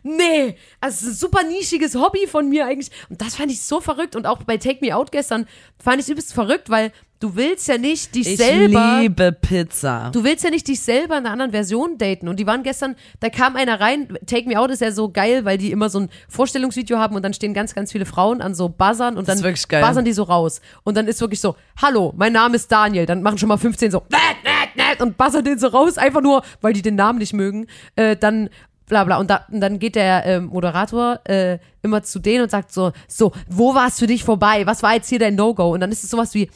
[0.03, 2.91] Nee, also ein super nischiges Hobby von mir eigentlich.
[3.09, 4.16] Und das fand ich so verrückt.
[4.16, 5.47] Und auch bei Take Me Out gestern
[5.78, 6.93] fand ich es übelst verrückt, weil
[7.23, 8.99] du willst ja nicht dich Ich selber.
[9.01, 10.11] liebe Pizza.
[10.12, 12.29] Du willst ja nicht dich selber in einer anderen Version daten.
[12.29, 15.45] Und die waren gestern, da kam einer rein, Take Me Out ist ja so geil,
[15.45, 18.55] weil die immer so ein Vorstellungsvideo haben und dann stehen ganz, ganz viele Frauen an
[18.55, 19.83] so Buzzern und Das ist dann wirklich geil.
[19.85, 20.61] buzzern die so raus.
[20.83, 23.07] Und dann ist wirklich so, hallo, mein Name ist Daniel.
[23.07, 26.23] Dann machen schon mal 15 so, "Nett, nett, nett", und buzzern den so raus, einfach
[26.23, 27.66] nur, weil die den Namen nicht mögen.
[27.97, 28.49] Äh, dann
[28.87, 29.18] bla bla.
[29.18, 32.93] Und, da, und dann geht der ähm, Moderator äh, immer zu denen und sagt so,
[33.09, 34.66] so, wo war es für dich vorbei?
[34.66, 35.70] Was war jetzt hier dein No-Go?
[35.73, 36.51] Und dann ist es sowas wie,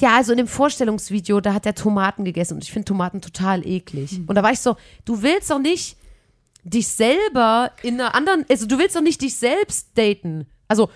[0.00, 3.66] ja, also in dem Vorstellungsvideo, da hat er Tomaten gegessen und ich finde Tomaten total
[3.66, 4.20] eklig.
[4.26, 5.96] Und da war ich so, du willst doch nicht
[6.64, 10.46] dich selber in einer anderen, also du willst doch nicht dich selbst daten.
[10.66, 10.90] Also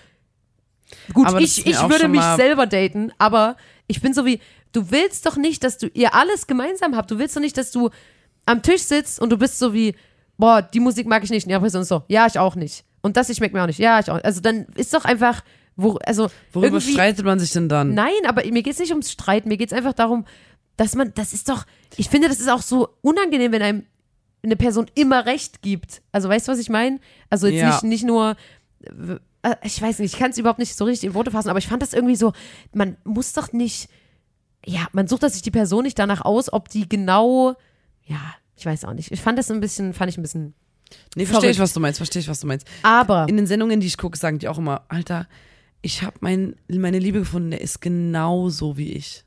[1.13, 3.55] gut, Aber ich, ich würde mich selber daten, aber
[3.87, 4.41] ich bin so wie,
[4.73, 7.09] du willst doch nicht, dass du ihr alles gemeinsam habt.
[7.09, 7.89] Du willst doch nicht, dass du
[8.45, 9.95] am Tisch sitzt und du bist so wie,
[10.37, 11.45] boah, die Musik mag ich nicht.
[11.45, 12.83] Und die Person ist so, ja, ich auch nicht.
[13.01, 13.79] Und das hier schmeckt mir auch nicht.
[13.79, 14.21] Ja, ich auch.
[14.23, 15.43] Also dann ist doch einfach,
[15.81, 17.93] wo, also Worüber streitet man sich denn dann?
[17.93, 20.25] Nein, aber mir geht es nicht ums Streiten, mir geht es einfach darum,
[20.77, 21.65] dass man, das ist doch,
[21.97, 23.85] ich finde, das ist auch so unangenehm, wenn einem
[24.43, 26.01] eine Person immer recht gibt.
[26.11, 26.99] Also weißt du, was ich meine?
[27.29, 27.67] Also jetzt Ja.
[27.71, 28.35] nicht, nicht nur,
[29.41, 31.59] äh, ich weiß nicht, ich kann es überhaupt nicht so richtig in Worte fassen, aber
[31.59, 32.33] ich fand das irgendwie so,
[32.73, 33.89] man muss doch nicht,
[34.65, 37.55] ja, man sucht sich die Person nicht danach aus, ob die genau,
[38.05, 38.19] ja,
[38.55, 39.11] ich weiß auch nicht.
[39.11, 40.53] Ich fand das ein bisschen, fand ich ein bisschen,
[41.15, 42.65] Nee, verstehe ich, was du meinst, verstehe ich, was du meinst.
[42.83, 45.27] aber In den Sendungen, die ich gucke, sagen die auch immer, Alter,
[45.81, 49.23] ich habe mein, meine Liebe gefunden, der ist genauso wie ich.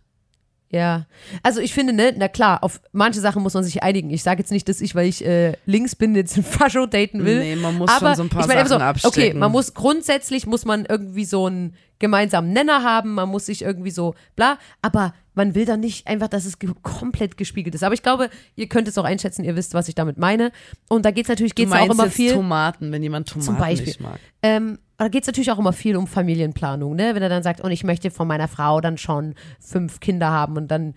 [0.72, 1.04] Ja,
[1.42, 4.08] also ich finde, ne, na klar, auf manche Sachen muss man sich einigen.
[4.08, 7.26] Ich sage jetzt nicht, dass ich, weil ich äh, links bin, jetzt ein Fascho daten
[7.26, 7.40] will.
[7.40, 9.38] Nee, man muss aber schon so ein paar ich meine Sachen so, okay, abstecken.
[9.38, 13.90] man muss grundsätzlich muss man irgendwie so einen gemeinsamen Nenner haben, man muss sich irgendwie
[13.90, 17.82] so bla, aber man will dann nicht einfach, dass es komplett gespiegelt ist.
[17.82, 20.52] Aber ich glaube, ihr könnt es auch einschätzen, ihr wisst, was ich damit meine.
[20.88, 22.32] Und da geht's natürlich, Du geht's auch immer viel.
[22.32, 23.86] Tomaten, wenn jemand Tomaten Beispiel.
[23.86, 24.18] nicht mag.
[24.42, 27.14] Ähm, da geht es natürlich auch immer viel um Familienplanung, ne?
[27.14, 30.56] Wenn er dann sagt, und ich möchte von meiner Frau dann schon fünf Kinder haben
[30.56, 30.94] und dann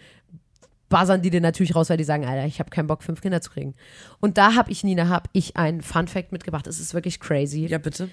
[0.89, 3.41] buzzern die dir natürlich raus, weil die sagen, Alter, ich habe keinen Bock, fünf Kinder
[3.41, 3.73] zu kriegen.
[4.19, 6.67] Und da habe ich, Nina, habe ich einen Fun Fact mitgebracht.
[6.67, 7.65] Es ist wirklich crazy.
[7.65, 8.09] Ja, bitte.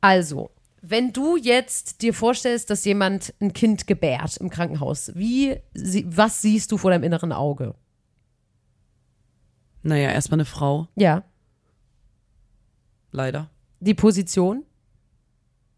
[0.00, 0.50] Also,
[0.82, 5.56] wenn du jetzt dir vorstellst, dass jemand ein Kind gebärt im Krankenhaus, wie,
[6.04, 7.74] was siehst du vor deinem inneren Auge?
[9.82, 11.22] Naja, erstmal eine Frau, Ja,
[13.12, 13.50] leider.
[13.80, 14.64] die Position.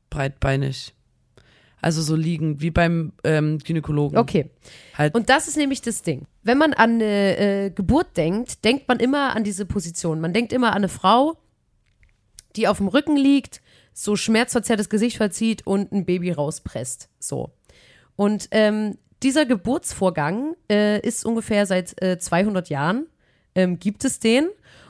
[0.08, 0.94] Breitbeinig.
[1.82, 4.18] Also so liegend, wie beim ähm, Gynäkologen.
[4.18, 4.50] Okay.
[4.98, 6.26] Halt, Und das ist nämlich das Ding.
[6.42, 10.20] Wenn man an eine äh, Geburt denkt, denkt man immer an diese Position.
[10.20, 11.38] Man denkt immer an eine Frau,
[12.56, 13.62] die auf dem Rücken liegt,
[13.92, 17.08] so schmerzverzerrtes Gesicht verzieht und ein Baby rauspresst.
[17.18, 17.50] So.
[18.16, 23.06] Und ähm, dieser Geburtsvorgang äh, ist ungefähr seit äh, 200 Jahren,
[23.54, 24.48] ähm, gibt es den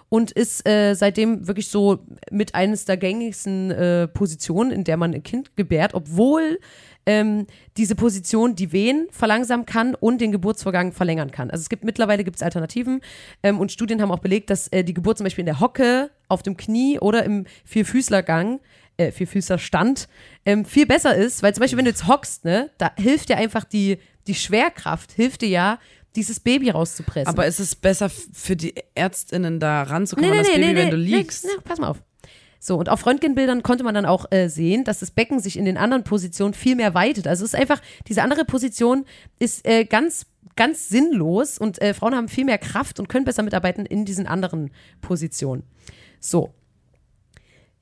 [0.09, 5.15] und ist äh, seitdem wirklich so mit eines der gängigsten äh, Positionen, in der man
[5.15, 6.59] ein Kind gebärt, obwohl
[7.07, 7.47] ähm,
[7.77, 11.51] diese Position die Wehen verlangsamen kann und den Geburtsvorgang verlängern kann.
[11.51, 13.01] Also es gibt mittlerweile gibt es Alternativen
[13.43, 16.11] ähm, und Studien haben auch belegt, dass äh, die Geburt zum Beispiel in der Hocke,
[16.29, 18.61] auf dem Knie oder im Vierfüßlergang,
[19.01, 20.09] äh, Vierfüßlerstand
[20.45, 23.37] ähm, viel besser ist, weil zum Beispiel wenn du jetzt hockst, ne, da hilft dir
[23.37, 25.79] einfach die die Schwerkraft hilft dir ja
[26.17, 27.29] dieses Baby rauszupressen.
[27.29, 31.45] aber ist es besser für die Ärztinnen da ranzukommen an das Baby, wenn du liegst?
[31.45, 32.03] Nee, nee, pass mal auf.
[32.63, 35.65] So, und auf Röntgenbildern konnte man dann auch äh, sehen, dass das Becken sich in
[35.65, 37.27] den anderen Positionen viel mehr weitet.
[37.27, 39.07] Also es ist einfach, diese andere Position
[39.39, 40.27] ist äh, ganz,
[40.57, 44.27] ganz sinnlos und äh, Frauen haben viel mehr Kraft und können besser mitarbeiten in diesen
[44.27, 44.71] anderen
[45.01, 45.63] Positionen.
[46.21, 46.53] So.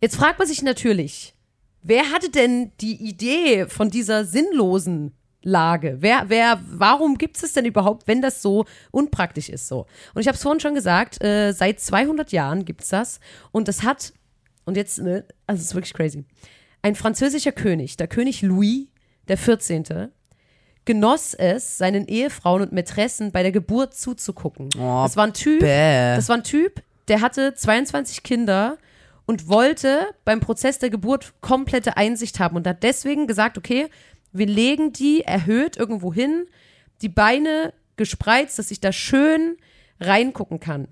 [0.01, 1.35] Jetzt fragt man sich natürlich,
[1.83, 5.97] wer hatte denn die Idee von dieser sinnlosen Lage?
[6.01, 9.87] Wer, wer, warum gibt es denn überhaupt, wenn das so unpraktisch ist so?
[10.15, 13.21] Und ich habe es vorhin schon gesagt, äh, seit 200 Jahren gibt es das
[13.51, 14.13] und das hat,
[14.65, 16.25] und jetzt, ne, also es ist wirklich crazy,
[16.83, 18.87] ein französischer König, der König Louis
[19.27, 20.11] der 14.,
[20.85, 24.71] genoss es, seinen Ehefrauen und Mätressen bei der Geburt zuzugucken.
[24.79, 26.17] Oh, das war ein Typ, bäh.
[26.17, 28.79] das war ein Typ, der hatte 22 Kinder
[29.29, 33.89] und wollte beim Prozess der Geburt komplette Einsicht haben und hat deswegen gesagt, okay,
[34.33, 36.47] wir legen die erhöht irgendwo hin,
[37.03, 39.59] die Beine gespreizt, dass ich da schön
[40.01, 40.89] reingucken kann.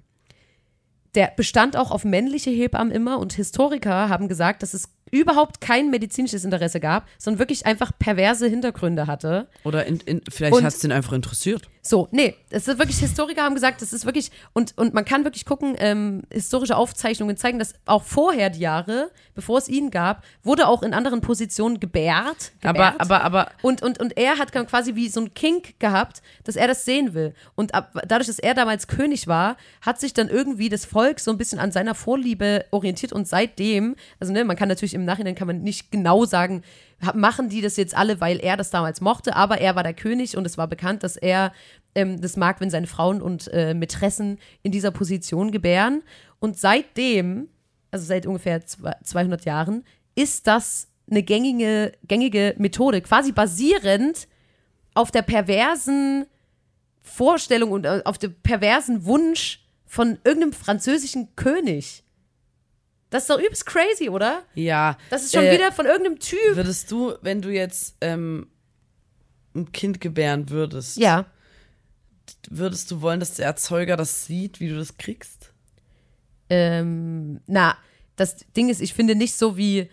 [1.14, 5.90] Der bestand auch auf männliche Hebammen immer und Historiker haben gesagt, dass es überhaupt kein
[5.90, 9.48] medizinisches Interesse gab, sondern wirklich einfach perverse Hintergründe hatte.
[9.64, 11.68] Oder in, in, vielleicht hat es den einfach interessiert.
[11.82, 15.22] So, nee, es ist wirklich, Historiker haben gesagt, das ist wirklich, und, und man kann
[15.22, 20.24] wirklich gucken, ähm, historische Aufzeichnungen zeigen, dass auch vorher die Jahre, bevor es ihn gab,
[20.42, 22.52] wurde auch in anderen Positionen gebärt.
[22.60, 22.94] gebärt.
[22.98, 26.56] Aber, aber, aber, Und, und, und er hat quasi wie so ein Kink gehabt, dass
[26.56, 27.34] er das sehen will.
[27.54, 31.30] Und ab, dadurch, dass er damals König war, hat sich dann irgendwie das Volk so
[31.30, 35.34] ein bisschen an seiner Vorliebe orientiert und seitdem, also ne, man kann natürlich im Nachhinein
[35.34, 36.62] kann man nicht genau sagen,
[37.14, 40.36] machen die das jetzt alle, weil er das damals mochte, aber er war der König
[40.36, 41.52] und es war bekannt, dass er
[41.94, 46.02] ähm, das mag, wenn seine Frauen und äh, Mätressen in dieser Position gebären.
[46.40, 47.48] Und seitdem,
[47.90, 49.84] also seit ungefähr zwei- 200 Jahren,
[50.14, 54.26] ist das eine gängige, gängige Methode, quasi basierend
[54.94, 56.26] auf der perversen
[57.02, 62.02] Vorstellung und äh, auf dem perversen Wunsch von irgendeinem französischen König.
[63.16, 64.42] Das ist doch übelst crazy, oder?
[64.54, 64.98] ja.
[65.10, 66.54] Das ist schon äh, wieder von irgendeinem Typ.
[66.54, 68.46] Würdest du, wenn du jetzt ähm,
[69.54, 71.24] ein Kind gebären würdest, Ja.
[72.50, 75.52] würdest du wollen, dass der Erzeuger das sieht, wie du das kriegst?
[76.50, 77.76] Ähm, na,
[78.16, 79.88] das Ding ist, ich finde nicht so wie.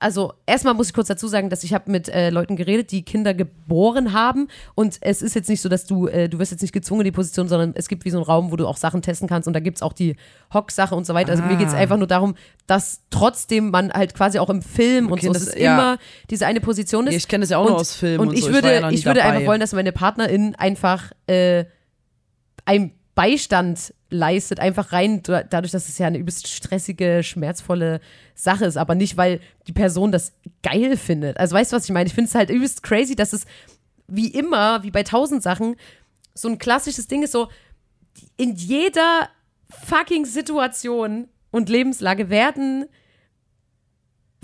[0.00, 3.02] Also erstmal muss ich kurz dazu sagen, dass ich habe mit äh, Leuten geredet, die
[3.02, 6.62] Kinder geboren haben und es ist jetzt nicht so, dass du, äh, du wirst jetzt
[6.62, 8.76] nicht gezwungen in die Position, sondern es gibt wie so einen Raum, wo du auch
[8.76, 10.14] Sachen testen kannst und da gibt es auch die
[10.54, 11.32] Hock-Sache und so weiter.
[11.32, 11.78] Also mir geht es Ah.
[11.78, 12.36] einfach nur darum,
[12.68, 15.74] dass trotzdem man halt quasi auch im Film und Okay, so, das- es ja.
[15.74, 15.98] immer
[16.30, 17.16] diese eine Position ist.
[17.16, 18.50] Ich kenne das ja auch und, nur aus Filmen und, und ich so.
[18.50, 19.32] Ich würde, war ja ich würde dabei.
[19.32, 21.64] einfach wollen, dass meine Partnerin einfach äh,
[22.64, 28.00] einen Beistand leistet, einfach rein da- dadurch, dass es ja eine übelst stressige, schmerzvolle
[28.36, 31.36] Sache ist, aber nicht, weil die Person das geil findet.
[31.36, 32.06] Also weißt du, was ich meine?
[32.06, 33.44] Ich finde es halt übelst crazy, dass es
[34.06, 35.74] wie immer, wie bei tausend Sachen,
[36.32, 37.48] so ein klassisches Ding ist so,
[38.36, 39.28] in jeder
[39.68, 42.86] fucking Situation und Lebenslage werden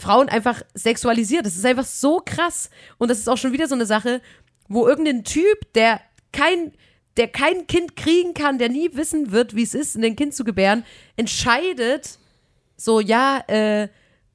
[0.01, 1.47] Frauen einfach sexualisiert.
[1.47, 2.71] Das ist einfach so krass.
[2.99, 4.21] Und das ist auch schon wieder so eine Sache,
[4.67, 6.01] wo irgendein Typ, der
[6.33, 6.73] kein,
[7.17, 10.45] der kein Kind kriegen kann, der nie wissen wird, wie es ist, ein Kind zu
[10.45, 10.85] gebären,
[11.17, 12.19] entscheidet,
[12.77, 13.89] so, ja, äh,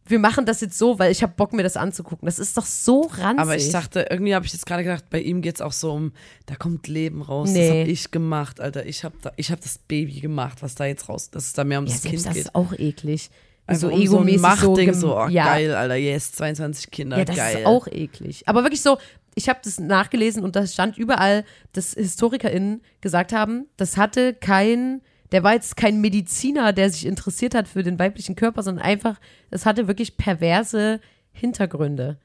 [0.06, 2.26] wir machen das jetzt so, weil ich habe Bock, mir das anzugucken.
[2.26, 3.40] Das ist doch so ranzig.
[3.40, 5.92] Aber ich dachte, irgendwie habe ich jetzt gerade gedacht, bei ihm geht es auch so
[5.92, 6.14] um,
[6.48, 7.52] da kommt Leben raus.
[7.52, 7.60] Nee.
[7.68, 8.86] Das habe ich gemacht, Alter.
[8.88, 11.64] Ich habe da, ich hab das Baby gemacht, was da jetzt raus, dass es da
[11.64, 12.46] mehr um ja, das Kind das geht.
[12.46, 13.30] ist auch eklig.
[13.68, 16.32] Einfach so um so ein egomäßig so, Machtding, gem- so, oh, ja, geil, Alter, yes,
[16.32, 17.60] 22 Kinder, Ja, das geil.
[17.60, 18.48] ist auch eklig.
[18.48, 18.98] Aber wirklich so,
[19.36, 25.02] ich habe das nachgelesen und da stand überall, dass HistorikerInnen gesagt haben, das hatte kein,
[25.32, 29.20] der war jetzt kein Mediziner, der sich interessiert hat für den weiblichen Körper, sondern einfach,
[29.50, 31.00] das hatte wirklich perverse
[31.32, 32.20] Hintergründe.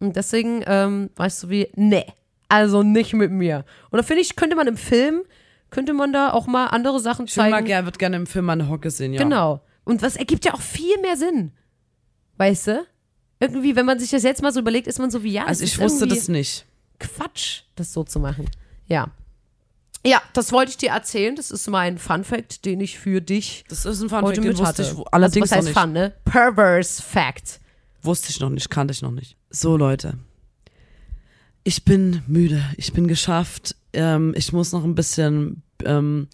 [0.00, 2.06] Und deswegen ähm, war ich so wie, nee,
[2.48, 3.64] also nicht mit mir.
[3.90, 5.22] Und da finde ich, könnte man im Film,
[5.70, 7.66] könnte man da auch mal andere Sachen ich will mal zeigen.
[7.66, 9.22] gerne, würde gerne im Film mal eine Hocke sehen, ja.
[9.22, 9.62] Genau.
[9.84, 11.52] Und was ergibt ja auch viel mehr Sinn.
[12.36, 12.86] Weißt du?
[13.42, 15.64] Irgendwie, wenn man sich das jetzt mal so überlegt, ist man so wie, ja, Also
[15.64, 16.64] ich ist wusste das nicht.
[17.00, 18.48] Quatsch, das so zu machen.
[18.86, 19.10] Ja.
[20.04, 21.34] Ja, das wollte ich dir erzählen.
[21.36, 24.36] Das ist mein Fun Fact, den ich für dich Das ist ein Fun heute Fact,
[24.38, 24.82] den mit wusste hatte.
[24.82, 25.92] ich wo- allerdings also, was heißt noch nicht.
[25.92, 26.12] Fun, ne?
[26.24, 27.60] Perverse Fact.
[28.02, 29.36] Wusste ich noch nicht, kannte ich noch nicht.
[29.50, 30.18] So, Leute.
[31.64, 32.64] Ich bin müde.
[32.76, 33.76] Ich bin geschafft.
[33.92, 36.26] Ähm, ich muss noch ein bisschen ähm,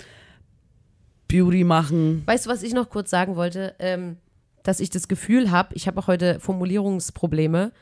[1.28, 2.22] Beauty machen.
[2.26, 3.74] Weißt du, was ich noch kurz sagen wollte?
[3.78, 4.16] Ähm,
[4.62, 7.72] dass ich das Gefühl habe, ich habe auch heute Formulierungsprobleme.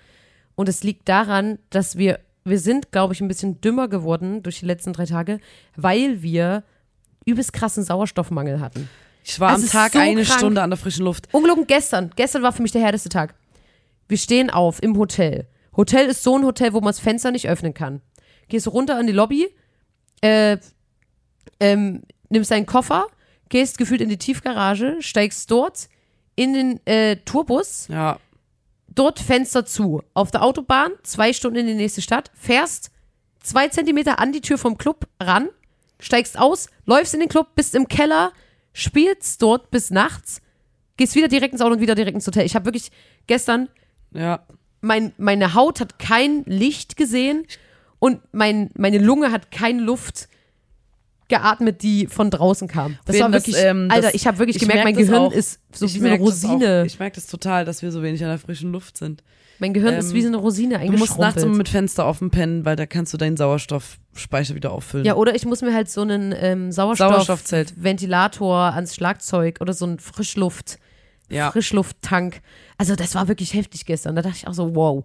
[0.54, 4.60] Und es liegt daran, dass wir, wir sind, glaube ich, ein bisschen dümmer geworden durch
[4.60, 5.40] die letzten drei Tage,
[5.76, 6.64] weil wir
[7.24, 8.88] übelst krassen Sauerstoffmangel hatten.
[9.24, 10.38] Ich war Es am Tag so eine krank.
[10.38, 11.28] Stunde an der frischen Luft.
[11.32, 12.10] Ungelogen gestern.
[12.14, 13.34] Gestern war für mich der härteste Tag.
[14.08, 15.46] Wir stehen auf im Hotel.
[15.76, 18.00] Hotel ist so ein Hotel, wo man das Fenster nicht öffnen kann.
[18.48, 19.48] Gehst runter in die Lobby,
[20.20, 20.56] äh,
[21.58, 23.06] ähm, nimmst deinen Koffer,
[23.48, 25.88] gehst gefühlt in die Tiefgarage, steigst dort
[26.36, 28.18] in den äh, Tourbus, Ja,
[28.96, 30.02] dort Fenster zu.
[30.14, 32.90] Auf der Autobahn, zwei Stunden in die nächste Stadt, fährst
[33.40, 35.48] zwei Zentimeter an die Tür vom Club ran,
[36.00, 38.32] steigst aus, läufst in den Club, bist im Keller,
[38.72, 40.42] spielst dort bis nachts,
[40.96, 42.44] gehst wieder direkt ins Auto und wieder direkt ins Hotel.
[42.44, 42.90] Ich habe wirklich
[43.26, 43.68] gestern,
[44.12, 44.44] ja.
[44.80, 47.46] mein, meine Haut hat kein Licht gesehen
[47.98, 50.28] und mein, meine Lunge hat keine Luft
[51.28, 52.98] geatmet, die von draußen kam.
[53.04, 54.94] Das Wen war das, wirklich, ähm, Alter, das- ich habe wirklich ich gemerkt, merk mein
[54.94, 55.32] das Gehirn auch.
[55.32, 56.84] ist so ich wie eine das Rosine.
[56.86, 59.22] Ich merke das total, dass wir so wenig an der frischen Luft sind.
[59.58, 62.30] mein Gehirn ist ähm, wie so eine Rosine Du musst nachts immer mit Fenster offen
[62.30, 65.06] pennen, weil da kannst du deinen Sauerstoffspeicher wieder auffüllen.
[65.06, 67.70] Ja, oder ich muss mir halt so einen ähm, Sauerstoffzelt.
[67.70, 70.78] Sauerstoffventilator ans Schlagzeug oder so einen Frischluft,
[71.30, 71.50] Ja.
[71.50, 72.40] Frischlufttank.
[72.78, 74.14] Also das war wirklich heftig gestern.
[74.14, 75.04] Da dachte ich auch so, wow.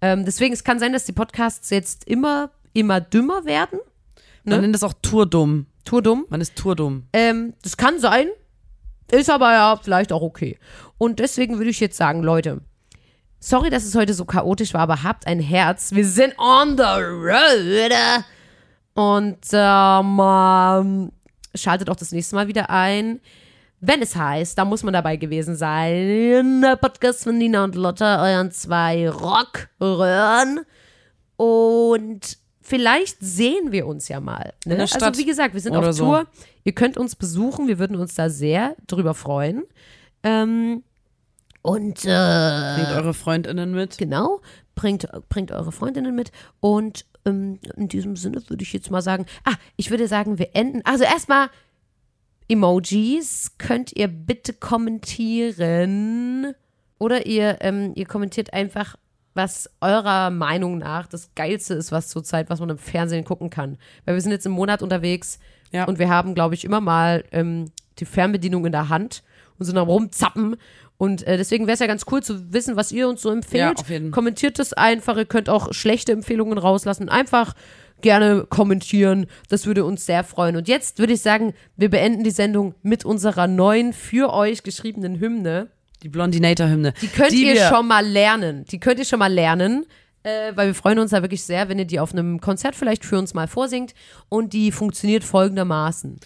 [0.00, 3.78] Ähm, deswegen, es kann sein, dass die Podcasts jetzt immer, immer dümmer werden.
[4.44, 4.62] Man ne?
[4.62, 5.66] nennt das auch Tourdumm.
[5.84, 6.26] Tourdumm.
[6.28, 7.04] Man ist Tourdumm.
[7.12, 8.28] Ähm, das kann sein.
[9.10, 10.58] Ist aber ja vielleicht auch okay.
[10.98, 12.60] Und deswegen würde ich jetzt sagen, Leute,
[13.40, 15.92] sorry, dass es heute so chaotisch war, aber habt ein Herz.
[15.92, 17.92] Wir sind on the road.
[18.94, 21.12] Und ähm, ähm,
[21.54, 23.20] schaltet auch das nächste Mal wieder ein.
[23.80, 26.60] Wenn es heißt, da muss man dabei gewesen sein.
[26.60, 30.60] Der Podcast von Nina und Lotta, euren zwei Rockröhren.
[31.36, 32.36] Und
[32.70, 34.54] vielleicht sehen wir uns ja mal.
[34.64, 34.80] Ne?
[34.80, 36.04] Also wie gesagt, wir sind auf so.
[36.04, 36.26] Tour.
[36.64, 37.66] Ihr könnt uns besuchen.
[37.66, 39.64] Wir würden uns da sehr drüber freuen.
[40.22, 40.84] Ähm,
[41.62, 43.98] und äh, Bringt eure FreundInnen mit.
[43.98, 44.40] Genau,
[44.76, 46.30] bringt, bringt eure Freundinnen mit.
[46.60, 50.54] Und ähm, in diesem Sinne würde ich jetzt mal sagen, ah, ich würde sagen, wir
[50.54, 50.82] enden.
[50.84, 51.50] Also erstmal
[52.48, 56.54] Emojis könnt ihr bitte kommentieren.
[56.98, 58.96] Oder ihr, ähm, ihr kommentiert einfach,
[59.40, 63.78] was eurer Meinung nach das Geilste ist, was zurzeit, was man im Fernsehen gucken kann.
[64.04, 65.38] Weil wir sind jetzt im Monat unterwegs
[65.72, 65.84] Ja.
[65.84, 69.22] und wir haben, glaube ich, immer mal ähm, die Fernbedienung in der Hand
[69.58, 70.56] und sind am rumzappen.
[70.98, 73.82] Und äh, deswegen wäre es ja ganz cool zu wissen, was ihr uns so empfehlt.
[73.88, 74.10] Ja.
[74.10, 75.16] Kommentiert es einfach.
[75.16, 77.08] Ihr könnt auch schlechte Empfehlungen rauslassen.
[77.08, 77.54] Einfach
[78.02, 79.26] gerne kommentieren.
[79.48, 80.56] Das würde uns sehr freuen.
[80.56, 85.18] Und jetzt würde ich sagen, wir beenden die Sendung mit unserer neuen, für euch geschriebenen
[85.20, 85.68] Hymne.
[86.02, 86.94] Die Blondinator-Hymne.
[87.00, 88.64] Die könnt Die ihr schon mal lernen.
[88.70, 89.86] Die könnt ihr schon mal lernen.
[90.22, 93.04] Äh, weil wir freuen uns da wirklich sehr, wenn ihr die auf einem Konzert vielleicht
[93.04, 93.94] für uns mal vorsingt.
[94.28, 96.18] Und die funktioniert folgendermaßen.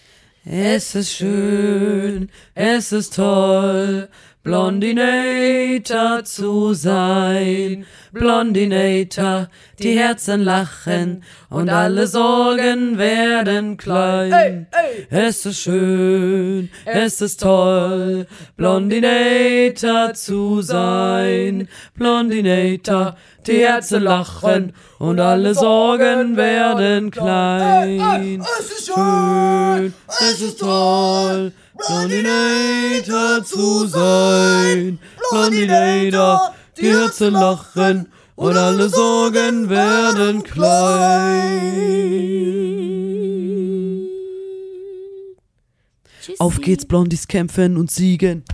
[0.46, 4.10] Es ist schön, es ist toll,
[4.44, 7.86] Blondinator zu sein.
[8.12, 14.66] Blondinator, die Herzen lachen und alle Sorgen werden klein.
[15.08, 18.26] Es ist schön, es ist toll,
[18.58, 21.66] Blondinator zu sein.
[21.94, 23.16] Blondinator,
[23.46, 28.42] die Herzen lachen und alle Sorgen werden klein.
[28.60, 31.52] Es ist schön, es ist toll,
[31.86, 34.98] Blondinator zu sein.
[35.30, 41.74] Blondinator, die Herzen lachen und alle Sorgen werden klein.
[46.38, 48.44] Auf geht's, Blondies kämpfen und siegen.